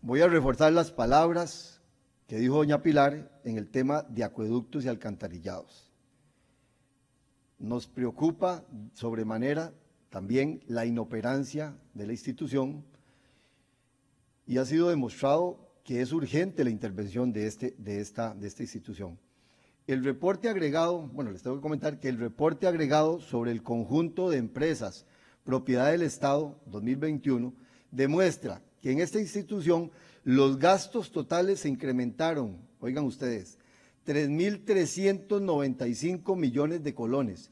[0.00, 1.80] Voy a reforzar las palabras
[2.26, 5.90] que dijo doña Pilar en el tema de acueductos y alcantarillados.
[7.58, 9.72] Nos preocupa sobremanera
[10.10, 12.84] también la inoperancia de la institución
[14.46, 18.62] y ha sido demostrado que es urgente la intervención de, este, de, esta, de esta
[18.62, 19.18] institución.
[19.86, 24.30] El reporte agregado, bueno, les tengo que comentar que el reporte agregado sobre el conjunto
[24.30, 25.04] de empresas
[25.44, 27.52] propiedad del Estado 2021
[27.90, 29.90] demuestra que en esta institución
[30.22, 33.58] los gastos totales se incrementaron, oigan ustedes,
[34.06, 37.50] 3.395 millones de colones,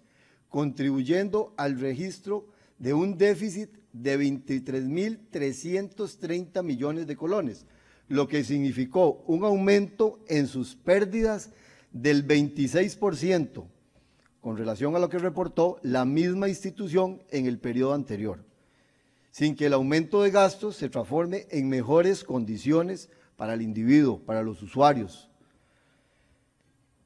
[0.49, 2.47] contribuyendo al registro
[2.79, 7.67] de un déficit de 23.330 millones de colones,
[8.09, 11.51] lo que significó un aumento en sus pérdidas
[11.93, 13.65] del 26%
[14.41, 18.45] con relación a lo que reportó la misma institución en el periodo anterior.
[19.33, 24.43] sin que el aumento de gastos se transforme en mejores condiciones para el individuo, para
[24.43, 25.31] los usuarios.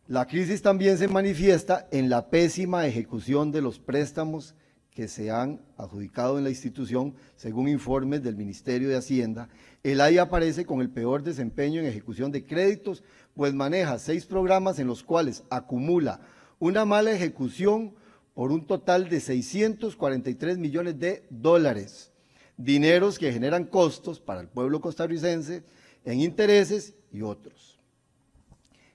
[0.08, 4.56] La crisis también se manifiesta en la pésima ejecución de los préstamos
[4.96, 9.50] que se han adjudicado en la institución, según informes del Ministerio de Hacienda.
[9.82, 13.04] El AI aparece con el peor desempeño en ejecución de créditos,
[13.34, 16.22] pues maneja seis programas en los cuales acumula
[16.58, 17.94] una mala ejecución
[18.32, 22.10] por un total de 643 millones de dólares,
[22.56, 25.62] dineros que generan costos para el pueblo costarricense
[26.06, 27.78] en intereses y otros.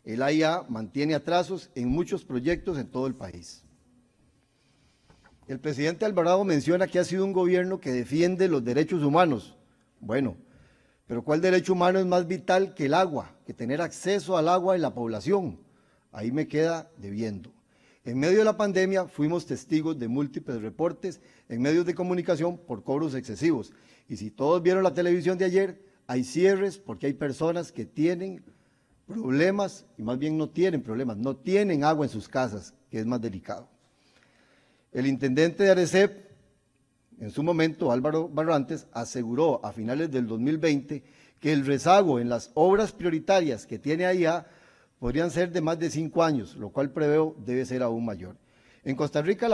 [0.03, 3.63] El AIA mantiene atrasos en muchos proyectos en todo el país.
[5.51, 9.57] El presidente Alvarado menciona que ha sido un gobierno que defiende los derechos humanos.
[9.99, 10.37] Bueno,
[11.07, 14.77] pero ¿cuál derecho humano es más vital que el agua, que tener acceso al agua
[14.77, 15.59] en la población?
[16.13, 17.51] Ahí me queda debiendo.
[18.05, 22.85] En medio de la pandemia fuimos testigos de múltiples reportes en medios de comunicación por
[22.85, 23.73] cobros excesivos.
[24.07, 28.41] Y si todos vieron la televisión de ayer, hay cierres porque hay personas que tienen
[29.05, 33.05] problemas, y más bien no tienen problemas, no tienen agua en sus casas, que es
[33.05, 33.67] más delicado.
[34.91, 36.31] El intendente de Arecep,
[37.19, 41.03] en su momento, Álvaro Barrantes, aseguró a finales del 2020
[41.39, 44.47] que el rezago en las obras prioritarias que tiene allá
[44.99, 48.35] podrían ser de más de cinco años, lo cual preveo debe ser aún mayor.
[48.83, 49.47] En Costa Rica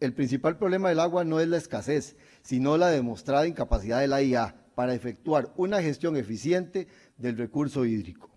[0.00, 4.22] el principal problema del agua no es la escasez, sino la demostrada incapacidad de la
[4.22, 8.31] IA para efectuar una gestión eficiente del recurso hídrico.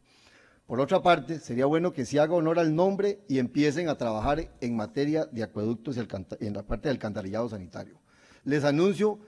[0.65, 4.51] Por otra parte, sería bueno que se haga honor al nombre y empiecen a trabajar
[4.61, 7.99] en materia de acueductos y en la parte del alcantarillado sanitario.
[8.43, 9.19] Les anuncio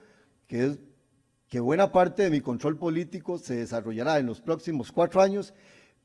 [0.48, 0.78] que,
[1.48, 5.54] que buena parte de mi control político se desarrollará en los próximos cuatro años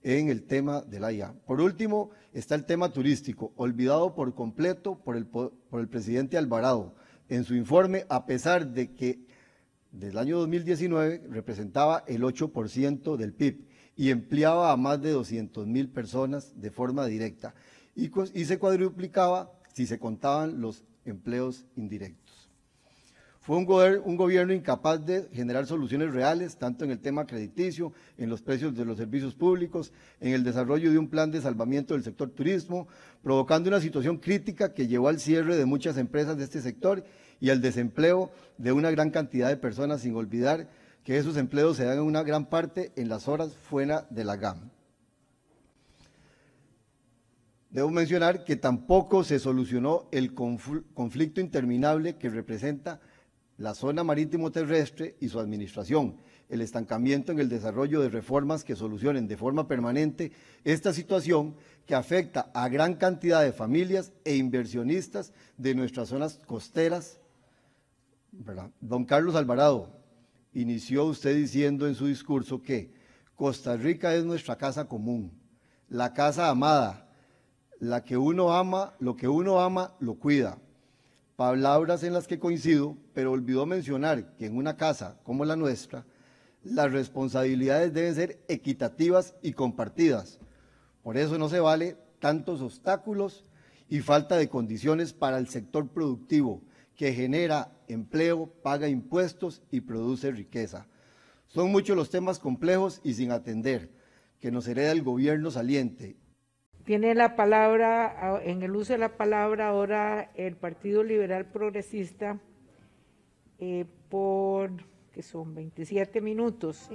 [0.03, 1.33] en el tema de la IA.
[1.47, 6.93] Por último, está el tema turístico, olvidado por completo por el, por el presidente Alvarado
[7.27, 9.25] en su informe, a pesar de que
[9.91, 15.87] del año 2019 representaba el 8% del PIB y empleaba a más de 200 mil
[15.89, 17.53] personas de forma directa
[17.95, 18.09] y,
[18.45, 22.49] se cuadruplicaba si se contaban los empleos indirectos.
[23.41, 28.41] Fue un, gobierno incapaz de generar soluciones reales, tanto en el tema crediticio, en los
[28.41, 32.29] precios de los servicios públicos, en el desarrollo de un plan de salvamiento del sector
[32.29, 32.87] turismo,
[33.21, 37.03] provocando una situación crítica que llevó al cierre de muchas empresas de este sector
[37.41, 40.69] y al desempleo de una gran cantidad de personas, sin olvidar
[41.03, 44.37] que esos empleos se dan en una gran parte en las horas fuera de la
[44.37, 44.69] GAM.
[47.69, 53.01] Debo mencionar que tampoco se solucionó el conflicto interminable que representa
[53.57, 56.17] la zona marítimo terrestre y su administración,
[56.49, 60.31] el estancamiento en el desarrollo de reformas que solucionen de forma permanente
[60.63, 61.55] esta situación
[61.87, 67.19] que afecta a gran cantidad de familias e inversionistas de nuestras zonas costeras.
[68.81, 70.02] Don Carlos Alvarado,
[70.53, 72.93] inició usted diciendo en su discurso que
[73.35, 75.31] Costa Rica es nuestra casa común,
[75.89, 77.09] la casa amada,
[77.79, 80.57] la que uno ama, lo que uno ama, lo cuida
[81.35, 86.05] palabras en las que coincido, pero olvidó mencionar que en una casa como la nuestra,
[86.63, 90.39] las responsabilidades deben ser equitativas y compartidas.
[91.01, 93.43] Por eso no se vale tantos obstáculos
[93.89, 96.61] y falta de condiciones para el sector productivo
[96.95, 100.87] que genera empleo, paga impuestos y produce riqueza.
[101.47, 103.91] Son muchos los temas complejos y sin atender
[104.39, 106.17] que nos hereda el gobierno saliente
[106.83, 112.39] tiene la palabra, en el uso de la palabra ahora el Partido Liberal Progresista
[113.59, 114.71] eh, por,
[115.13, 116.89] que son 27 minutos.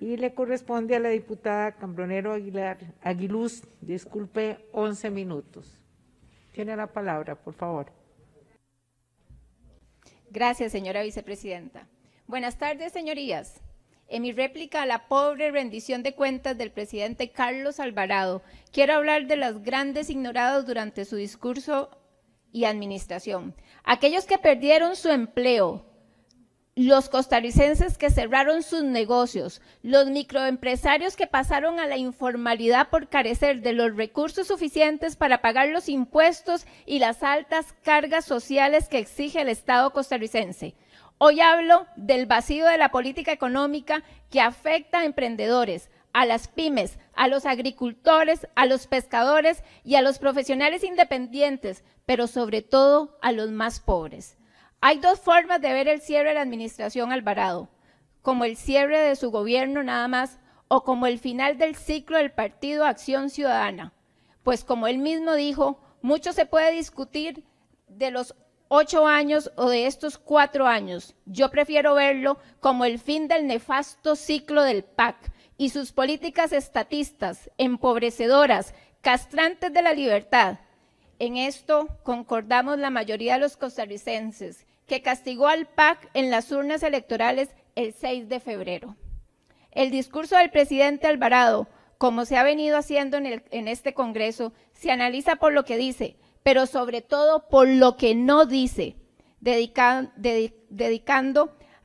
[0.00, 5.80] Y le corresponde a la diputada Cambronero Aguilar, Aguiluz, disculpe, 11 minutos.
[6.52, 7.86] Tiene la palabra, por favor.
[10.34, 11.86] Gracias, señora vicepresidenta.
[12.26, 13.60] Buenas tardes, señorías.
[14.08, 18.42] En mi réplica a la pobre rendición de cuentas del presidente Carlos Alvarado,
[18.72, 21.88] quiero hablar de los grandes ignorados durante su discurso
[22.50, 23.54] y administración.
[23.84, 25.86] Aquellos que perdieron su empleo,
[26.76, 33.60] los costarricenses que cerraron sus negocios, los microempresarios que pasaron a la informalidad por carecer
[33.62, 39.40] de los recursos suficientes para pagar los impuestos y las altas cargas sociales que exige
[39.40, 40.74] el Estado costarricense.
[41.18, 46.98] Hoy hablo del vacío de la política económica que afecta a emprendedores, a las pymes,
[47.14, 53.30] a los agricultores, a los pescadores y a los profesionales independientes, pero sobre todo a
[53.30, 54.36] los más pobres.
[54.86, 57.70] Hay dos formas de ver el cierre de la administración Alvarado,
[58.20, 62.32] como el cierre de su gobierno nada más o como el final del ciclo del
[62.32, 63.94] Partido Acción Ciudadana.
[64.42, 67.44] Pues como él mismo dijo, mucho se puede discutir
[67.88, 68.34] de los
[68.68, 71.16] ocho años o de estos cuatro años.
[71.24, 77.50] Yo prefiero verlo como el fin del nefasto ciclo del PAC y sus políticas estatistas,
[77.56, 80.58] empobrecedoras, castrantes de la libertad.
[81.18, 86.82] En esto concordamos la mayoría de los costarricenses, que castigó al PAC en las urnas
[86.82, 88.96] electorales el 6 de febrero.
[89.70, 91.68] El discurso del presidente Alvarado,
[91.98, 96.66] como se ha venido haciendo en, este Congreso, se analiza por lo que dice, pero
[96.66, 98.96] sobre todo por lo que no dice,
[99.40, 100.12] dedicando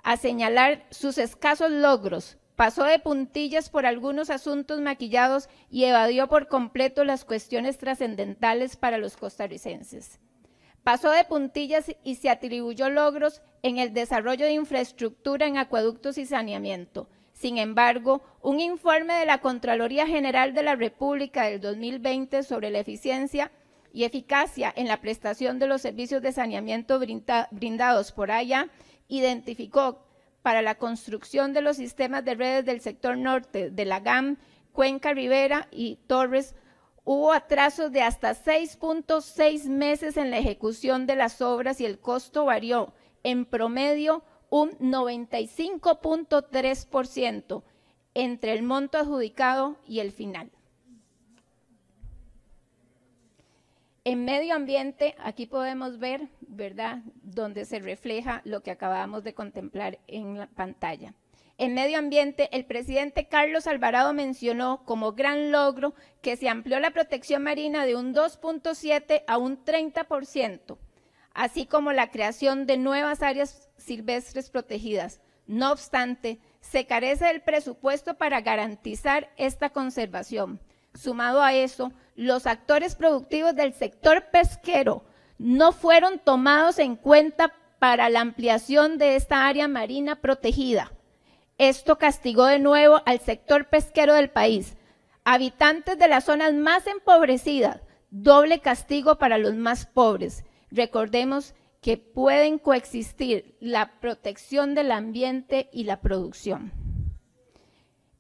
[0.04, 2.38] a señalar sus escasos logros.
[2.56, 8.98] Pasó de puntillas por algunos asuntos maquillados y evadió por completo las cuestiones trascendentales para
[8.98, 10.20] los costarricenses.
[10.90, 16.26] Pasó de puntillas y se atribuyó logros en el desarrollo de infraestructura en acueductos y
[16.26, 17.08] saneamiento.
[17.32, 22.80] Sin embargo, un informe de la Contraloría General de la República del 2020 sobre la
[22.80, 23.52] eficiencia
[23.94, 27.00] y eficacia en la prestación de los servicios de saneamiento
[27.52, 28.70] brindados por AYA,
[29.08, 30.04] identificó
[30.42, 34.38] para la construcción de los sistemas de redes del sector norte de la GAM,
[34.72, 36.56] Cuenca Rivera y Torres,
[37.12, 42.46] hubo atrasos de hasta 6.6 meses en la ejecución de las obras y el costo
[42.46, 42.94] varió
[43.24, 47.64] en promedio un 95.3%
[48.14, 50.52] entre el monto adjudicado y el final.
[54.04, 59.98] En medio ambiente, aquí podemos ver, ¿verdad?, donde se refleja lo que acabamos de contemplar
[60.06, 61.16] en la pantalla.
[61.60, 66.92] En medio ambiente, el presidente Carlos Alvarado mencionó como gran logro que se amplió la
[66.92, 70.78] protección marina de un 2.7 a un 30%,
[71.34, 75.20] así como la creación de nuevas áreas silvestres protegidas.
[75.48, 80.62] No obstante, se carece del presupuesto para garantizar esta conservación.
[80.94, 85.04] Sumado a eso, los actores productivos del sector pesquero
[85.38, 90.94] no fueron tomados en cuenta para la ampliación de esta área marina protegida.
[91.60, 94.78] Esto castigó de nuevo al sector pesquero del país.
[95.26, 97.82] Habitantes de las zonas más empobrecidas,
[98.12, 100.46] doble castigo para los más pobres.
[100.72, 106.72] Recordemos que pueden coexistir la protección del ambiente y la producción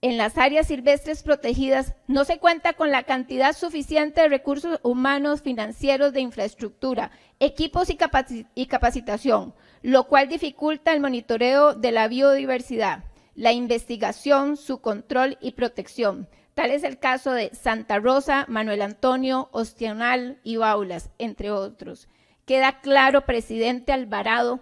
[0.01, 5.41] en las áreas silvestres protegidas no se cuenta con la cantidad suficiente de recursos humanos,
[5.41, 13.03] financieros, de infraestructura, equipos y, capacitación, lo cual dificulta el monitoreo de la biodiversidad,
[13.39, 16.27] la investigación, su control y protección.
[16.55, 22.09] Tal es el caso de Santa Rosa, Manuel Antonio, Ostional y Baulas, entre otros.
[22.43, 24.59] Queda claro, presidente Alvarado,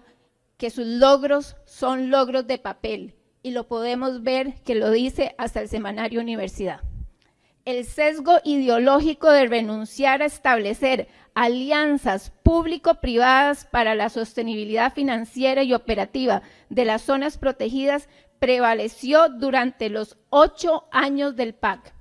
[0.57, 5.59] que sus logros son logros de papel y lo podemos ver que lo dice hasta
[5.59, 6.82] el semanario Universidad.
[7.65, 16.43] El sesgo ideológico de renunciar a establecer alianzas público-privadas para la sostenibilidad financiera y operativa
[16.69, 18.07] de las zonas protegidas
[18.39, 21.93] prevaleció durante los ocho años del PAC.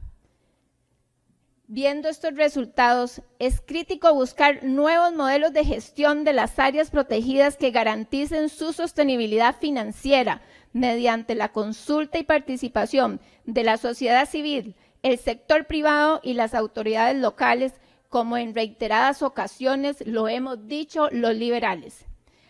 [1.68, 7.72] Viendo estos resultados, es crítico buscar nuevos modelos de gestión de las áreas protegidas que
[7.72, 15.66] garanticen su sostenibilidad financiera, mediante la consulta y participación de la sociedad civil, el sector
[15.66, 17.72] privado y las autoridades locales,
[18.08, 22.06] como en reiteradas ocasiones lo hemos dicho los liberales.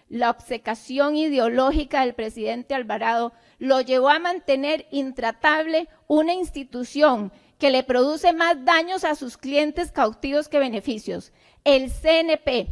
[0.09, 7.83] La obcecación ideológica del presidente Alvarado lo llevó a mantener intratable una institución que le
[7.83, 11.33] produce más daños a sus clientes cautivos que beneficios.
[11.65, 12.69] El CNP,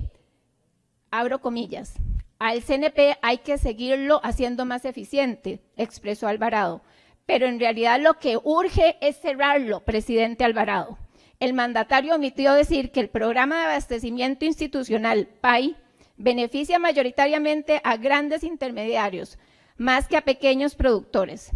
[1.11, 1.95] abro comillas,
[2.39, 6.83] al CNP hay que seguirlo haciendo más eficiente, expresó Alvarado.
[7.27, 10.99] Pero en realidad lo que urge es cerrarlo, presidente Alvarado.
[11.41, 15.77] El mandatario omitió decir que el programa de abastecimiento institucional, PAI,
[16.17, 19.39] beneficia mayoritariamente a grandes intermediarios,
[19.77, 21.51] más que a pequeños productores.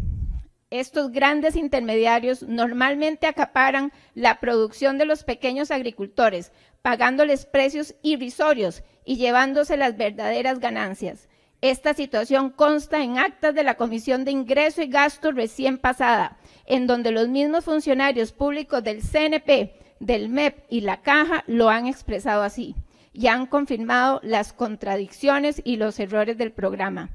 [0.70, 6.52] Estos grandes intermediarios normalmente acaparan la producción de los pequeños agricultores,
[6.82, 11.28] pagándoles precios irrisorios y llevándose las verdaderas ganancias.
[11.60, 16.86] Esta situación consta en actas de la Comisión de Ingreso y Gasto recién pasada, en
[16.86, 22.42] donde los mismos funcionarios públicos del CNP, del MEP y la Caja lo han expresado
[22.42, 22.76] así
[23.18, 27.10] y han confirmado las contradicciones y los errores del programa.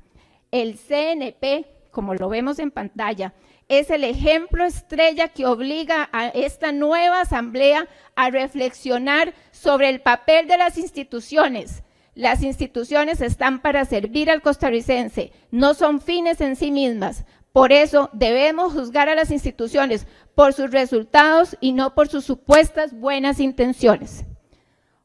[0.52, 3.34] El CNP, como lo vemos en pantalla,
[3.70, 7.88] es el ejemplo estrella que obliga a esta nueva asamblea
[8.18, 11.84] a reflexionar sobre el papel de las instituciones.
[12.16, 17.24] Las instituciones están para servir al costarricense, no son fines en sí mismas.
[17.54, 22.92] Por eso debemos juzgar a las instituciones por sus resultados y no por sus supuestas
[22.92, 24.26] buenas intenciones.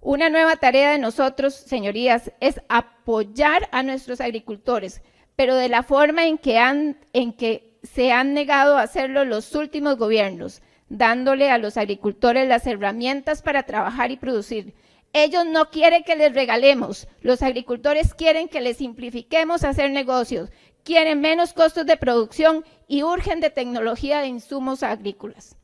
[0.01, 5.03] Una nueva tarea de nosotros, señorías, es apoyar a nuestros agricultores,
[5.35, 11.51] pero de la forma en que, se han negado a hacerlo los últimos gobiernos, dándole
[11.51, 14.75] a los agricultores las herramientas para trabajar y producir.
[15.13, 20.51] Ellos no quieren que les regalemos, los agricultores quieren que les simplifiquemos hacer negocios,
[20.85, 25.58] quieren menos costos de producción y urgen de tecnología de insumos agrícolas.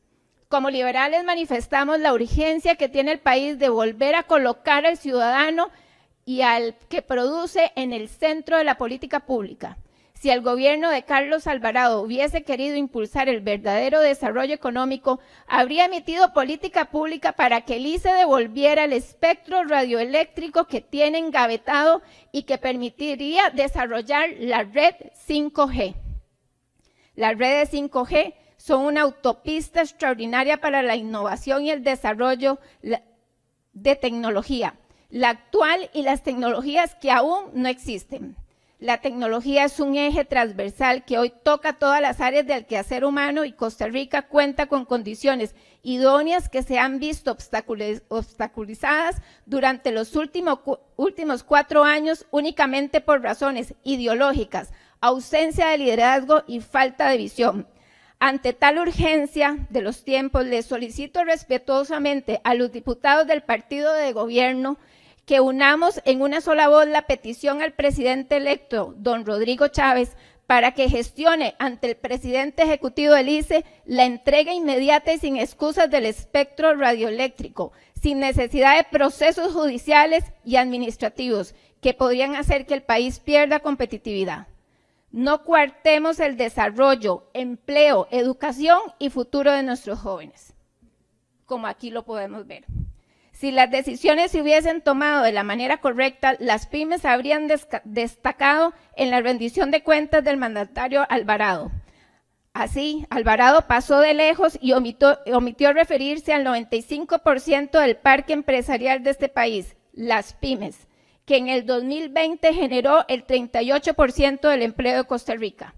[0.55, 5.69] Como liberales manifestamos la urgencia que tiene el país de volver a colocar al ciudadano
[6.23, 9.77] y al que produce en el centro de la política pública.
[10.13, 16.31] Si el gobierno de Carlos Alvarado hubiese querido impulsar el verdadero desarrollo económico, habría emitido
[16.31, 22.01] política pública para que el ICE devolviera el espectro radioeléctrico que tiene engavetado
[22.31, 24.95] y que permitiría desarrollar la red
[25.27, 25.95] 5G.
[27.15, 28.35] Las redes 5G
[28.65, 32.57] son una autopista extraordinaria para la innovación y el desarrollo
[33.73, 34.73] de tecnología,
[35.11, 38.35] la actual y las tecnologías que aún no existen.
[38.79, 43.45] La tecnología es un eje transversal que hoy toca todas las áreas del quehacer humano
[43.45, 45.53] y Costa Rica cuenta con condiciones
[45.83, 47.37] idóneas que se han visto
[48.09, 50.59] obstaculizadas durante los últimos,
[50.95, 57.74] últimos cuatro años únicamente por razones ideológicas, ausencia de liderazgo y falta de visión.
[58.27, 64.13] Ante tal urgencia de los tiempos, le solicito respetuosamente a los diputados del partido de
[64.13, 64.79] gobierno
[65.27, 70.17] que unamos en una sola voz la petición al presidente electo, don Rodrigo Chávez,
[70.47, 75.91] para que gestione ante el presidente ejecutivo del ICE la entrega inmediata y sin excusas
[75.91, 82.81] del espectro radioeléctrico, sin necesidad de procesos judiciales y administrativos que podrían hacer que el
[82.81, 84.47] país pierda competitividad.
[85.15, 90.53] No cuartemos el desarrollo, empleo, educación y futuro de nuestros jóvenes,
[91.45, 92.65] como aquí lo podemos ver.
[93.31, 97.47] Si las decisiones se hubiesen tomado de la manera correcta, las pymes habrían
[97.85, 101.71] destacado en la rendición de cuentas del mandatario Alvarado.
[102.51, 109.29] Así, Alvarado pasó de lejos y omitió, referirse al 95% del parque empresarial de este
[109.29, 110.89] país, las pymes,
[111.25, 115.73] que en el 2020 generó el 38% del empleo de Costa Rica.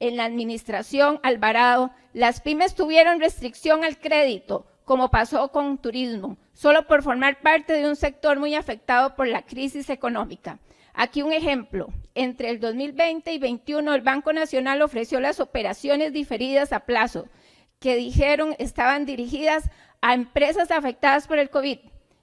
[0.00, 6.86] En la administración Alvarado, las pymes tuvieron restricción al crédito, como pasó con turismo, solo
[6.86, 10.58] por formar parte de un sector muy afectado por la crisis económica.
[10.94, 11.88] Aquí un ejemplo.
[12.14, 17.28] Entre el 2020 y 2021, el Banco Nacional ofreció las operaciones diferidas a plazo,
[17.78, 19.70] que dijeron estaban dirigidas
[20.00, 21.78] a empresas afectadas por el COVID.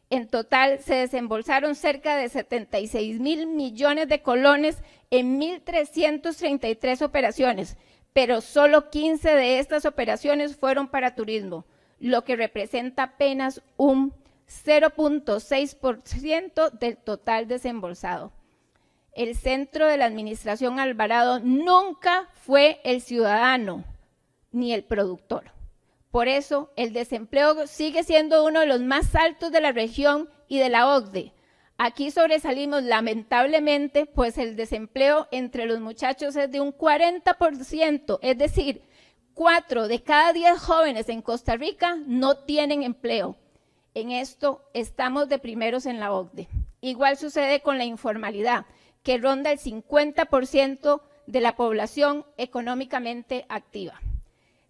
[0.10, 4.78] En total se desembolsaron cerca de 76 mil millones de colones
[5.10, 7.78] en 1.333 operaciones,
[8.14, 11.66] pero solo 15 de estas operaciones fueron para turismo
[12.00, 14.14] lo que representa apenas un
[14.48, 18.32] 0.6% del total desembolsado.
[19.14, 23.84] El centro de la administración Alvarado nunca fue el ciudadano
[24.52, 25.55] ni el productor.
[26.16, 30.60] Por eso, el desempleo sigue siendo uno de los más altos de la región y
[30.60, 31.34] de la OCDE.
[31.78, 38.82] Aquí sobresalimos lamentablemente, pues el desempleo entre los muchachos es de un 40%, es decir,
[39.34, 43.36] Cuatro de cada diez jóvenes en Costa Rica no tienen empleo.
[43.94, 46.48] En esto estamos de primeros en la OCDE.
[46.80, 48.68] Igual sucede con la informalidad,
[49.04, 54.00] que ronda el 50% de la población económicamente activa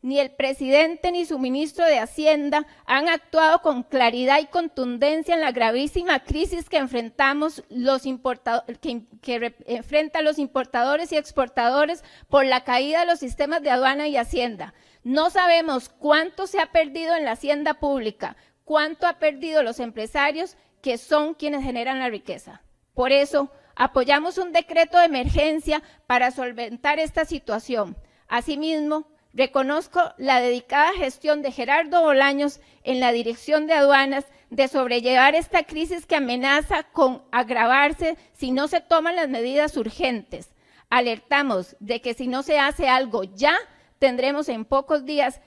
[0.06, 5.41] ni el presidente ni su ministro de Hacienda han actuado con claridad y contundencia en
[5.41, 12.99] la gravísima crisis que enfrentamos los que, enfrentan los importadores y exportadores por la caída
[12.99, 14.76] de los sistemas de aduana y Hacienda.
[15.03, 20.56] No sabemos cuánto se ha perdido en la hacienda pública, cuánto ha perdido los empresarios
[20.84, 22.62] que son quienes generan la riqueza.
[22.93, 27.97] Por eso, apoyamos un decreto de emergencia para solventar esta situación.
[28.28, 35.36] Asimismo, Reconozco la dedicada gestión de Gerardo Bolaños en la dirección de aduanas de sobrellevar
[35.36, 40.52] esta crisis que amenaza con agravarse si no se toman las medidas urgentes.
[40.90, 43.58] Alertamos de que si no se hace algo ya,
[44.00, 45.42] tendremos en pocos días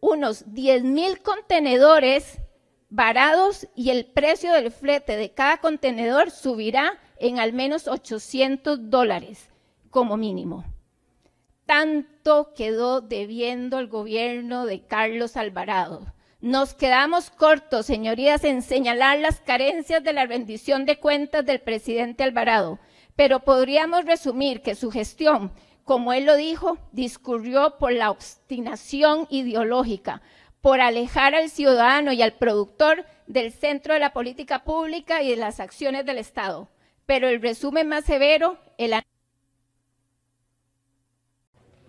[0.00, 2.40] unos 10 mil contenedores
[2.90, 9.48] varados y el precio del flete de cada contenedor subirá en al menos 800 dólares
[9.88, 10.66] como mínimo
[11.70, 16.12] tanto quedó debiendo el gobierno de Carlos Alvarado.
[16.40, 22.24] Nos quedamos cortos, señorías, en señalar las carencias de la rendición de cuentas del presidente
[22.24, 22.80] Alvarado,
[23.14, 25.52] pero podríamos resumir que su gestión,
[25.84, 30.22] como él lo dijo, discurrió por la obstinación ideológica,
[30.60, 35.36] por alejar al ciudadano y al productor del centro de la política pública y de
[35.36, 36.68] las acciones del Estado.
[37.06, 38.92] Pero el resumen más severo, el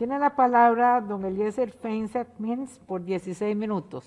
[0.01, 4.03] tiene la palabra don Eliezer Feinsack Mins por 16 minutos.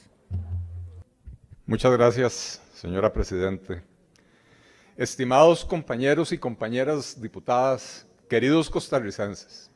[1.66, 3.80] Muchas gracias, señora Presidente.
[4.96, 9.70] Estimados compañeros y compañeras diputadas, queridos costarricenses,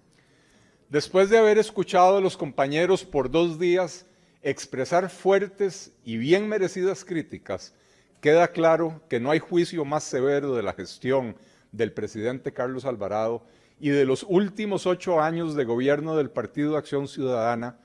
[0.89, 4.05] después de haber escuchado a los compañeros por dos días
[4.43, 7.73] expresar fuertes y bien merecidas críticas,
[8.21, 11.37] queda claro que no hay juicio más severo de la gestión
[11.71, 13.45] del presidente Carlos Alvarado
[13.81, 17.79] y de los últimos ocho años de gobierno del Partido Acción Ciudadana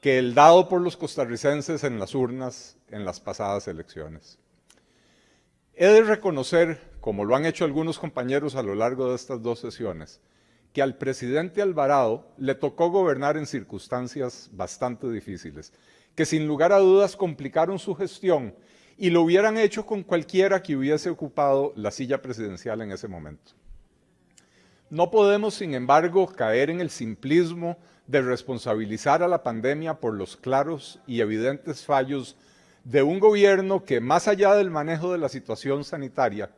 [0.00, 4.38] que el dado por los costarricenses en las urnas en las pasadas elecciones.
[5.74, 9.60] He de reconocer, como lo han hecho algunos compañeros a lo largo de estas dos
[9.60, 10.20] sesiones,
[10.72, 15.72] que al presidente Alvarado le tocó gobernar en circunstancias bastante difíciles,
[16.14, 18.54] que sin lugar a dudas complicaron su gestión
[18.96, 23.52] y lo hubieran hecho con cualquiera que hubiese ocupado la silla presidencial en ese momento.
[24.90, 27.76] No podemos, sin embargo, caer en el simplismo
[28.06, 32.36] de responsabilizar a la pandemia por los claros y evidentes fallos
[32.84, 36.50] de un gobierno que, más allá del manejo de la situación sanitaria,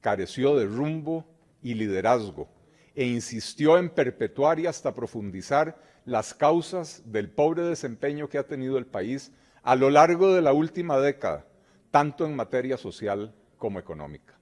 [0.00, 1.26] careció de rumbo
[1.62, 2.48] y liderazgo
[2.94, 5.76] e insistió en perpetuar y hasta profundizar
[6.06, 9.30] las causas del pobre desempeño que ha tenido el país
[9.62, 11.46] a lo largo de la última década,
[11.90, 14.38] tanto en materia social como económica.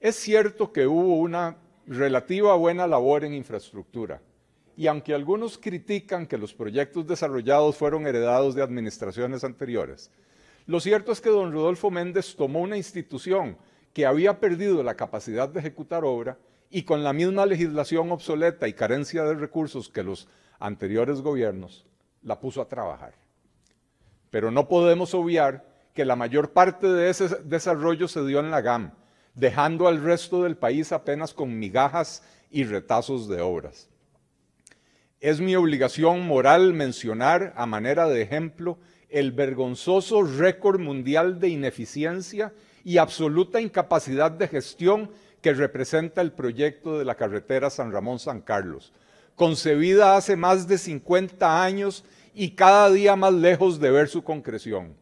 [0.00, 4.20] Es cierto que hubo una relativa buena labor en infraestructura.
[4.76, 10.10] Y aunque algunos critican que los proyectos desarrollados fueron heredados de administraciones anteriores,
[10.66, 13.56] lo cierto es que don Rodolfo Méndez tomó una institución
[13.92, 16.38] que había perdido la capacidad de ejecutar obra
[16.70, 20.28] y con la misma legislación obsoleta y carencia de recursos que los
[20.58, 21.84] anteriores gobiernos,
[22.22, 23.14] la puso a trabajar.
[24.30, 28.62] Pero no podemos obviar que la mayor parte de ese desarrollo se dio en la
[28.62, 28.92] GAM,
[29.34, 33.88] dejando al resto del país apenas con migajas y retazos de obras.
[35.20, 38.78] Es mi obligación moral mencionar a manera de ejemplo
[39.08, 42.52] el vergonzoso récord mundial de ineficiencia
[42.84, 45.10] y absoluta incapacidad de gestión
[45.40, 48.92] que representa el proyecto de la carretera San Ramón-San Carlos,
[49.34, 52.04] concebida hace más de 50 años
[52.34, 54.94] y cada día más lejos de ver su concreción.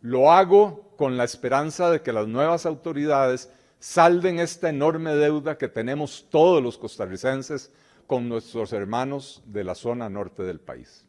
[0.00, 3.50] Lo hago con la esperanza de que las nuevas autoridades
[3.80, 7.72] salden esta enorme deuda que tenemos todos los costarricenses
[8.06, 11.04] con nuestros hermanos de la zona norte del país.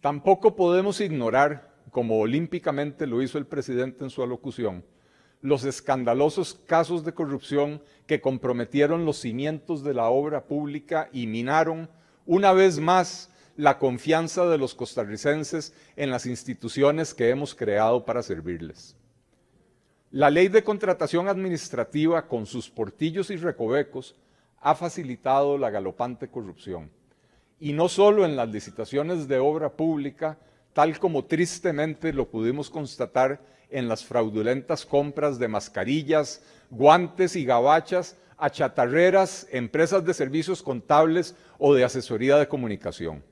[0.00, 4.84] Tampoco podemos ignorar, como olímpicamente lo hizo el presidente en su alocución,
[5.40, 11.88] los escandalosos casos de corrupción que comprometieron los cimientos de la obra pública y minaron
[12.26, 18.22] una vez más la confianza de los costarricenses en las instituciones que hemos creado para
[18.22, 18.96] servirles.
[20.10, 24.16] La ley de contratación administrativa, con sus portillos y recovecos,
[24.60, 26.90] ha facilitado la galopante corrupción.
[27.60, 30.38] Y no solo en las licitaciones de obra pública,
[30.72, 33.40] tal como tristemente lo pudimos constatar
[33.70, 41.34] en las fraudulentas compras de mascarillas, guantes y gabachas a chatarreras, empresas de servicios contables
[41.58, 43.22] o de asesoría de comunicación.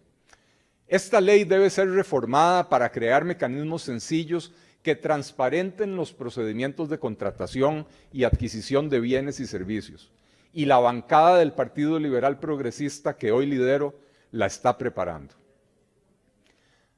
[0.88, 4.52] Esta ley debe ser reformada para crear mecanismos sencillos
[4.82, 10.10] que transparenten los procedimientos de contratación y adquisición de bienes y servicios.
[10.52, 13.94] Y la bancada del Partido Liberal Progresista que hoy lidero
[14.32, 15.34] la está preparando.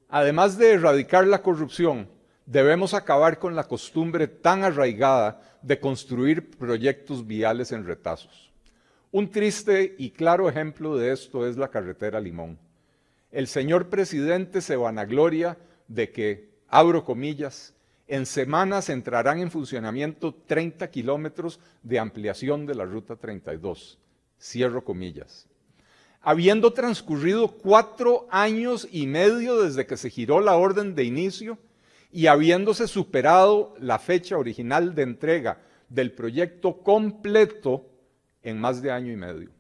[0.09, 2.09] Además de erradicar la corrupción,
[2.47, 8.53] debemos acabar con la costumbre tan arraigada de construir proyectos viales en retazos.
[9.13, 12.59] Un triste y claro ejemplo de esto es la carretera Limón
[13.35, 15.59] el señor presidente se vanagloria
[15.89, 17.75] de que, abro comillas,
[18.07, 23.99] en semanas entrarán en funcionamiento 30 kilómetros de ampliación de la Ruta 32.
[24.41, 25.49] Cierro comillas.
[26.21, 31.59] Habiendo transcurrido cuatro años y medio desde que se giró la orden de inicio
[32.13, 35.59] y habiéndose superado la fecha original de entrega
[35.89, 37.85] del proyecto completo
[38.45, 39.51] en más de año y medio.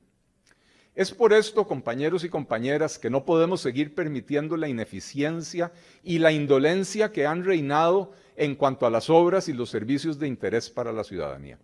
[0.95, 5.72] Es por esto, compañeros y compañeras, que no podemos seguir permitiendo la ineficiencia
[6.05, 10.28] y la indolencia que han reinado en cuanto a las obras y los servicios de
[10.28, 11.59] interés para la ciudadanía.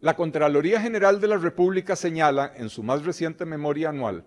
[0.00, 4.24] La Contraloría General de la República señala en su más reciente memoria anual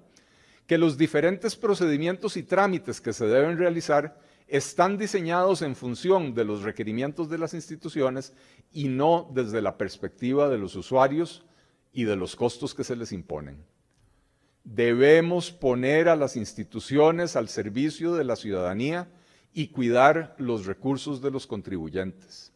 [0.68, 6.46] que los diferentes procedimientos y trámites que se deben realizar están diseñados en función de
[6.46, 8.34] los requerimientos de las instituciones
[8.72, 11.44] y no desde la perspectiva de los usuarios,
[11.94, 13.64] y de los costos que se les imponen.
[14.64, 19.08] Debemos poner a las instituciones al servicio de la ciudadanía
[19.54, 22.52] y cuidar los recursos de los contribuyentes.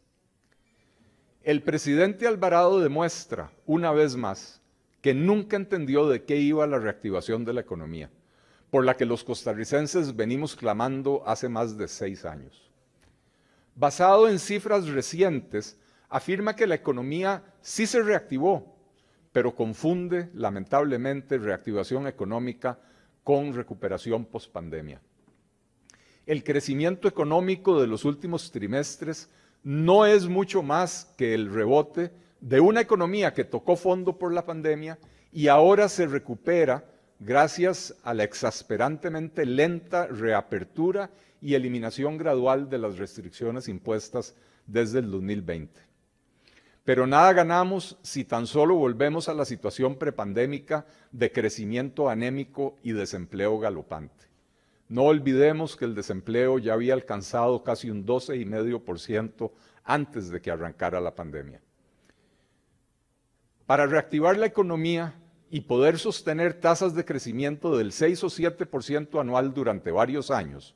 [1.44, 4.62] El presidente Alvarado demuestra, una vez más,
[5.02, 8.10] que nunca entendió de qué iba la reactivación de la economía,
[8.70, 12.70] por la que los costarricenses venimos clamando hace más de seis años.
[13.76, 15.78] Basado en cifras recientes,
[16.10, 18.77] afirma que la economía sí se reactivó,
[19.38, 22.80] pero confunde, lamentablemente, reactivación económica
[23.24, 25.00] con recuperación pospandemia.
[26.26, 29.30] El crecimiento económico de los últimos trimestres
[29.62, 32.10] no es mucho más que el rebote
[32.42, 34.98] de una economía que tocó fondo por la pandemia
[35.32, 36.86] y ahora se recupera
[37.20, 41.12] gracias a la exasperantemente lenta reapertura
[41.44, 44.34] y eliminación gradual de las restricciones impuestas
[44.66, 45.87] desde el 2020.
[46.88, 52.94] Pero nada ganamos si tan solo volvemos a la situación prepandémica de crecimiento anémico y
[52.94, 54.28] desempleo galopante.
[54.88, 59.52] No olvidemos que el desempleo ya había alcanzado casi un 12,5%
[59.84, 61.60] antes de que arrancara la pandemia.
[63.66, 65.14] Para reactivar la economía
[65.50, 70.74] y poder sostener tasas de crecimiento del 6 o 7% anual durante varios años,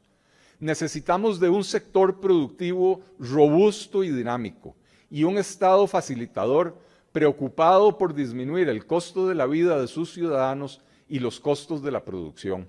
[0.60, 4.76] necesitamos de un sector productivo robusto y dinámico
[5.12, 6.78] y un Estado facilitador
[7.12, 11.92] preocupado por disminuir el costo de la vida de sus ciudadanos y los costos de
[11.92, 12.68] la producción.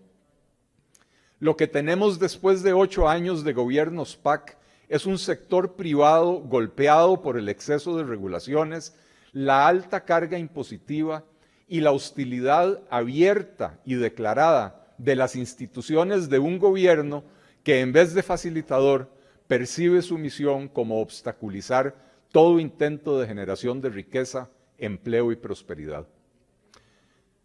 [1.39, 7.23] Lo que tenemos después de ocho años de gobiernos PAC es un sector privado golpeado
[7.23, 8.95] por el exceso de regulaciones,
[9.33, 11.25] la alta carga impositiva
[11.69, 17.25] y la hostilidad abierta y declarada de las instituciones de un gobierno
[17.63, 19.09] que en vez de facilitador
[19.47, 26.09] percibe su misión como obstaculizar todo intento de generación de riqueza, empleo y prosperidad.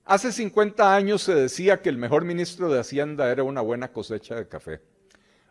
[0.06, 4.36] Hace 50 años se decía que el mejor ministro de Hacienda era una buena cosecha
[4.36, 4.80] de café.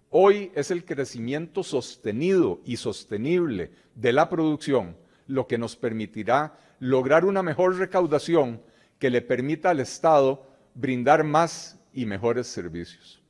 [0.08, 7.26] Hoy es el crecimiento sostenido y sostenible de la producción lo que nos permitirá lograr
[7.26, 8.62] una mejor recaudación
[8.98, 13.20] que le permita al Estado brindar más y mejores servicios.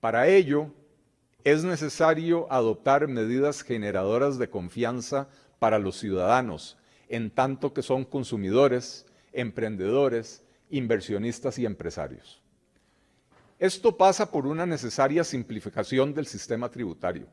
[0.00, 0.72] Para ello,
[1.44, 5.28] es necesario adoptar medidas generadoras de confianza
[5.58, 6.78] para los ciudadanos,
[7.08, 12.40] en tanto que son consumidores, emprendedores, inversionistas y empresarios.
[13.58, 17.26] Esto pasa por una necesaria simplificación del sistema tributario,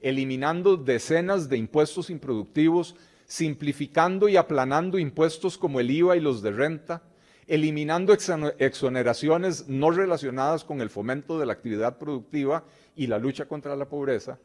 [0.00, 2.94] eliminando decenas de impuestos improductivos,
[3.26, 7.02] simplificando y aplanando impuestos como el IVA y los de renta,
[7.46, 12.64] eliminando exoneraciones no relacionadas con el fomento de la actividad productiva
[12.96, 14.38] y la lucha contra la pobreza,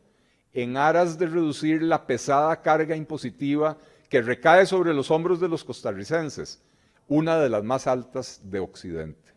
[0.53, 3.77] en aras de reducir la pesada carga impositiva
[4.09, 6.61] que recae sobre los hombros de los costarricenses,
[7.07, 9.31] una de las más altas de Occidente.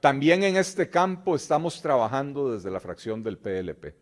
[0.00, 3.94] También en este campo estamos trabajando desde la fracción del PLP.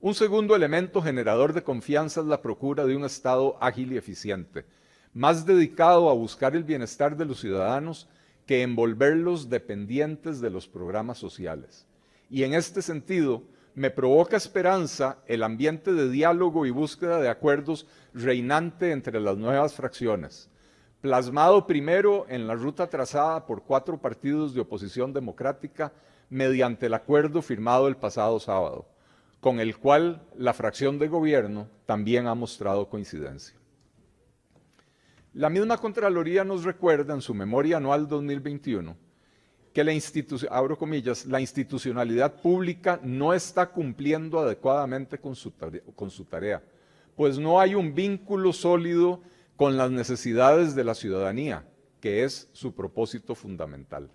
[0.00, 4.64] Un segundo elemento generador de confianza es la procura de un Estado ágil y eficiente,
[5.12, 8.08] más dedicado a buscar el bienestar de los ciudadanos
[8.46, 11.86] que envolverlos dependientes de los programas sociales.
[12.30, 13.42] Y en este sentido,
[13.74, 19.74] me provoca esperanza el ambiente de diálogo y búsqueda de acuerdos reinante entre las nuevas
[19.74, 20.50] fracciones
[21.00, 25.92] plasmado primero en la ruta trazada por cuatro partidos de oposición democrática
[26.28, 28.86] mediante el acuerdo firmado el pasado sábado,
[29.40, 33.56] con el cual la fracción de gobierno también ha mostrado coincidencia.
[35.32, 38.96] La misma Contraloría nos recuerda en su memoria anual 2021
[39.72, 39.92] que la,
[40.50, 45.52] abro comillas, la institucionalidad pública no está cumpliendo adecuadamente con su,
[45.94, 46.62] con su tarea,
[47.16, 49.20] pues no hay un vínculo sólido
[49.56, 51.64] con las necesidades de la ciudadanía,
[52.00, 54.10] que es su propósito fundamental.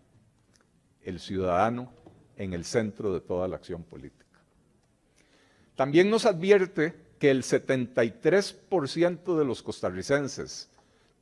[1.02, 1.92] El ciudadano
[2.36, 4.26] en el centro de toda la acción política.
[5.76, 10.70] También nos advierte que el 73% de los costarricenses,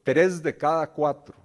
[0.03, 1.35] tres de cada cuatro,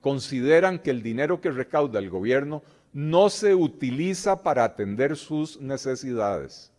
[0.00, 6.72] consideran que el dinero que recauda el gobierno no se utiliza para atender sus necesidades.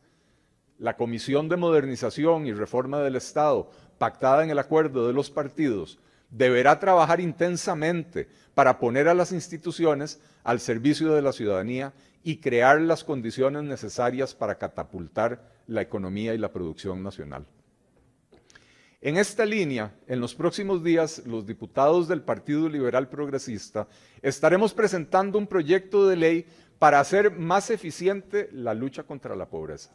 [0.78, 6.00] La Comisión de Modernización y Reforma del Estado pactada en el acuerdo de los partidos,
[6.32, 11.94] deberá trabajar intensamente para poner a las instituciones al servicio de la ciudadanía
[12.24, 17.46] y crear las condiciones necesarias para catapultar la economía y la producción nacional.
[19.02, 23.88] En esta línea, en los próximos días, los diputados del Partido Liberal Progresista
[24.22, 26.45] estaremos presentando un proyecto de ley
[26.80, 29.91] para hacer más eficiente la lucha contra la pobreza.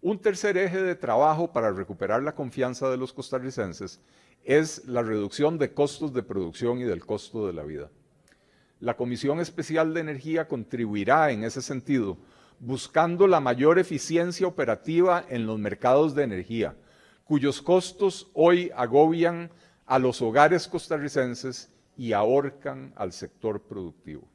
[0.00, 4.00] Un tercer eje de trabajo para recuperar la confianza de los costarricenses
[4.44, 7.90] es la reducción de costos de producción y del costo de la vida.
[8.78, 12.16] La Comisión Especial de Energía contribuirá en ese sentido,
[12.60, 16.76] buscando la mayor eficiencia operativa en los mercados de energía,
[17.30, 19.52] cuyos costos hoy agobian
[19.86, 24.26] a los hogares costarricenses y ahorcan al sector productivo.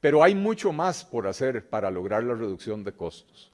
[0.00, 3.52] Pero hay mucho más por hacer para lograr la reducción de costos.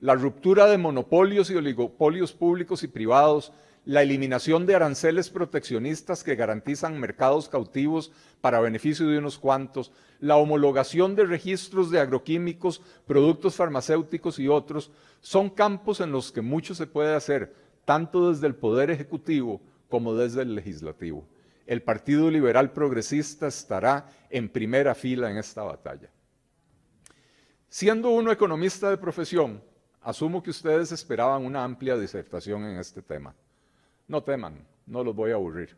[0.00, 3.52] La ruptura de monopolios y oligopolios públicos y privados
[3.84, 10.36] la eliminación de aranceles proteccionistas que garantizan mercados cautivos para beneficio de unos cuantos, la
[10.36, 16.74] homologación de registros de agroquímicos, productos farmacéuticos y otros, son campos en los que mucho
[16.74, 17.54] se puede hacer,
[17.84, 21.26] tanto desde el Poder Ejecutivo como desde el Legislativo.
[21.66, 26.10] El Partido Liberal Progresista estará en primera fila en esta batalla.
[27.68, 29.62] Siendo uno economista de profesión,
[30.00, 33.34] asumo que ustedes esperaban una amplia disertación en este tema.
[34.08, 35.76] No teman, no los voy a aburrir.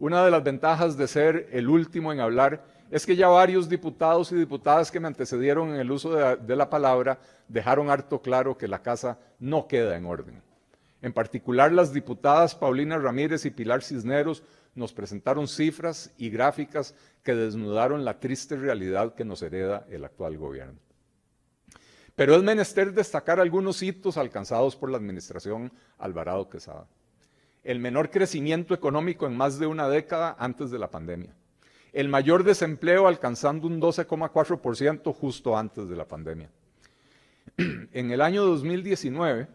[0.00, 4.32] Una de las ventajas de ser el último en hablar es que ya varios diputados
[4.32, 8.66] y diputadas que me antecedieron en el uso de, la palabra dejaron harto claro que
[8.66, 10.42] la casa no queda en orden.
[11.00, 14.42] En particular, las diputadas Paulina Ramírez y Pilar Cisneros
[14.74, 20.36] nos presentaron cifras y gráficas que desnudaron la triste realidad que nos hereda el actual
[20.36, 20.80] gobierno.
[22.16, 26.88] Pero es menester destacar algunos hitos alcanzados por la administración Alvarado Quesada
[27.64, 31.34] el menor crecimiento económico en más de una década antes de la pandemia,
[31.92, 36.50] el mayor desempleo alcanzando un 12,4% justo antes de la pandemia.
[37.92, 39.48] En el año 2019,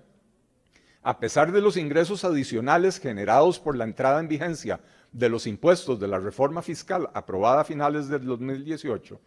[1.03, 4.79] a pesar de los ingresos adicionales generados por la entrada en vigencia
[5.11, 9.19] de los impuestos de la reforma fiscal aprobada a finales del 2018,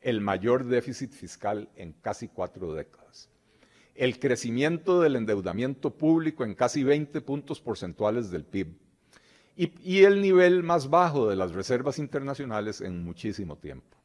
[0.00, 3.05] el mayor déficit fiscal en casi cuatro décadas
[3.98, 8.74] el crecimiento del endeudamiento público en casi 20 puntos porcentuales del PIB
[9.56, 13.96] y, el nivel más bajo de las reservas internacionales en muchísimo tiempo.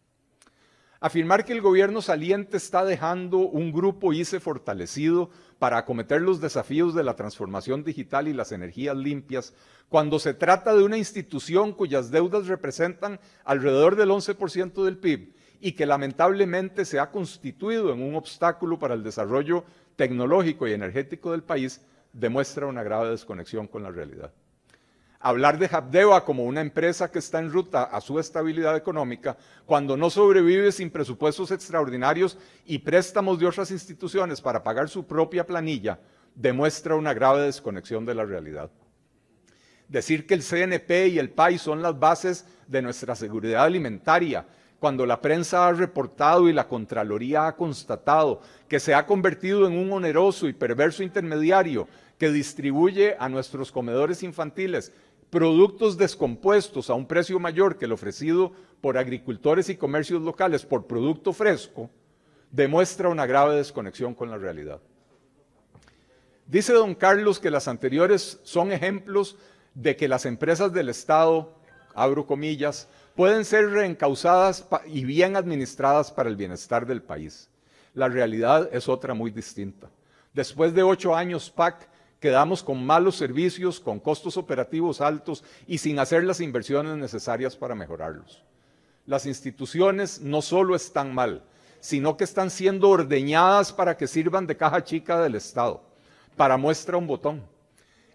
[1.01, 6.93] Afirmar que el gobierno saliente está dejando un grupo ICE fortalecido para acometer los desafíos
[6.93, 9.53] de la transformación digital y las energías limpias,
[9.89, 15.73] cuando se trata de una institución cuyas deudas representan alrededor del 11% del PIB y
[15.73, 19.63] que lamentablemente se ha constituido en un obstáculo para el desarrollo
[19.95, 21.81] tecnológico y energético del país
[22.13, 24.31] demuestra una grave desconexión con la realidad.
[25.19, 29.37] Hablar de Habdeba como una empresa que está en ruta a su estabilidad económica
[29.67, 35.45] cuando no sobrevive sin presupuestos extraordinarios y préstamos de otras instituciones para pagar su propia
[35.45, 35.99] planilla
[36.33, 38.71] demuestra una grave desconexión de la realidad.
[39.87, 44.47] Decir que el CNP y el PAI son las bases de nuestra seguridad alimentaria
[44.81, 49.77] cuando la prensa ha reportado y la Contraloría ha constatado que se ha convertido en
[49.77, 54.91] un oneroso y perverso intermediario que distribuye a nuestros comedores infantiles
[55.29, 60.87] productos descompuestos a un precio mayor que el ofrecido por agricultores y comercios locales por
[60.87, 61.91] producto fresco,
[62.49, 64.79] demuestra una grave desconexión con la realidad.
[66.47, 69.37] Dice don Carlos que las anteriores son ejemplos
[69.75, 71.53] de que las empresas del Estado,
[71.93, 77.49] abro comillas, pueden ser reencausadas y bien administradas para el bienestar del país.
[77.93, 79.89] La realidad es otra muy distinta.
[80.33, 81.89] Después de ocho años PAC,
[82.19, 87.75] quedamos con malos servicios, con costos operativos altos y sin hacer las inversiones necesarias para
[87.75, 88.43] mejorarlos.
[89.05, 91.43] Las instituciones no solo están mal,
[91.79, 95.83] sino que están siendo ordeñadas para que sirvan de caja chica del Estado.
[96.37, 97.43] Para muestra un botón.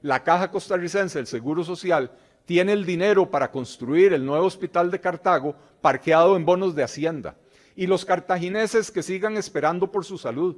[0.03, 2.13] La Caja Costarricense del Seguro Social
[2.47, 7.37] tiene el dinero para construir el nuevo hospital de Cartago parqueado en bonos de Hacienda.
[7.75, 10.57] Y los cartagineses que sigan esperando por su salud.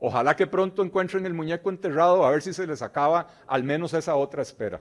[0.00, 3.92] Ojalá que pronto encuentren el muñeco enterrado a ver si se les acaba al menos
[3.94, 4.80] esa otra espera.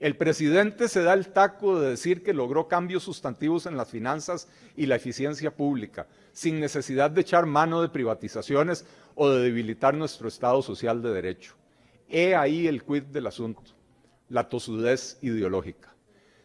[0.00, 4.48] El presidente se da el taco de decir que logró cambios sustantivos en las finanzas
[4.74, 10.26] y la eficiencia pública, sin necesidad de echar mano de privatizaciones o de debilitar nuestro
[10.26, 11.54] Estado social de derecho.
[12.08, 13.79] He ahí el quid del asunto
[14.30, 15.94] la tosudez ideológica.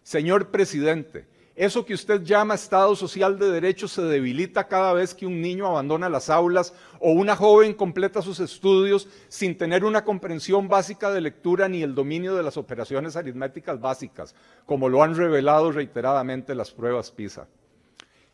[0.04, 5.26] Señor presidente, eso que usted llama Estado Social de Derecho se debilita cada vez que
[5.26, 10.68] un niño abandona las aulas o una joven completa sus estudios sin tener una comprensión
[10.68, 15.72] básica de lectura ni el dominio de las operaciones aritméticas básicas, como lo han revelado
[15.72, 17.48] reiteradamente las pruebas PISA.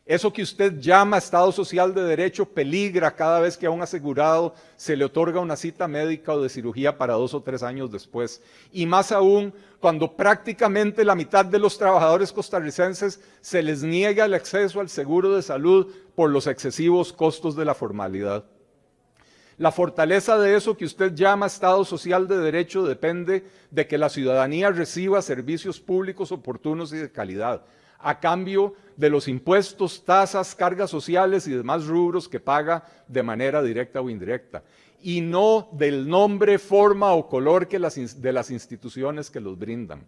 [0.06, 4.56] Eso que usted llama Estado Social de Derecho peligra cada vez que a un asegurado
[4.76, 8.42] se le otorga una cita médica o de cirugía para dos o tres años después.
[8.72, 14.34] Y más aún cuando prácticamente la mitad de los trabajadores costarricenses se les niega el
[14.34, 18.46] acceso al seguro de salud por los excesivos costos de la formalidad.
[19.58, 24.10] La fortaleza de eso que usted llama Estado social de derecho depende de que la
[24.10, 27.64] ciudadanía reciba servicios públicos oportunos y de calidad,
[28.04, 33.62] a cambio de los impuestos, tasas, cargas sociales y demás rubros que paga de manera
[33.62, 34.64] directa o indirecta,
[35.02, 40.06] y no del nombre, forma o color que de las instituciones que los brindan.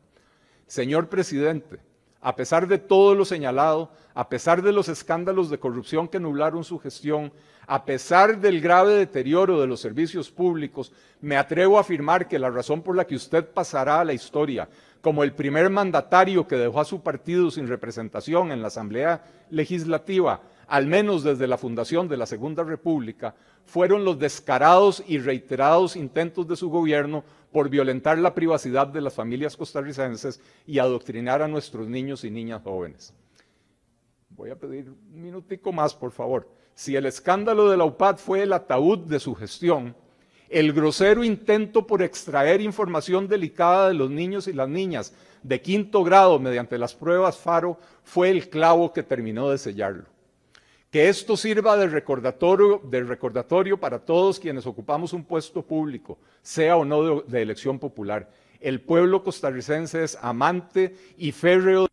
[0.67, 1.79] Señor presidente,
[2.21, 6.63] a pesar de todo lo señalado, a pesar de los escándalos de corrupción que nublaron
[6.63, 7.33] su gestión,
[7.67, 12.49] a pesar del grave deterioro de los servicios públicos, me atrevo a afirmar que la
[12.49, 14.69] razón por la que usted pasará a la historia
[15.03, 20.39] como el primer mandatario que dejó a su partido sin representación en la Asamblea Legislativa,
[20.65, 23.35] al menos desde la fundación de la Segunda República,
[23.65, 29.13] fueron los descarados y reiterados intentos de su gobierno por violentar la privacidad de las
[29.13, 33.13] familias costarricenses y adoctrinar a nuestros niños y niñas jóvenes.
[34.29, 36.47] Voy a pedir un minutico más, por favor.
[36.75, 39.97] Si el escándalo de la UPAD fue el ataúd de su gestión,
[40.49, 45.13] el grosero intento por extraer información delicada de los niños y las niñas
[45.43, 50.05] de quinto grado mediante las pruebas FARO fue el clavo que terminó de sellarlo.
[50.89, 56.77] Que esto sirva de recordatorio, de recordatorio para todos quienes ocupamos un puesto público, sea
[56.77, 58.29] o no de, elección popular.
[58.59, 61.87] El pueblo costarricense es amante y férreo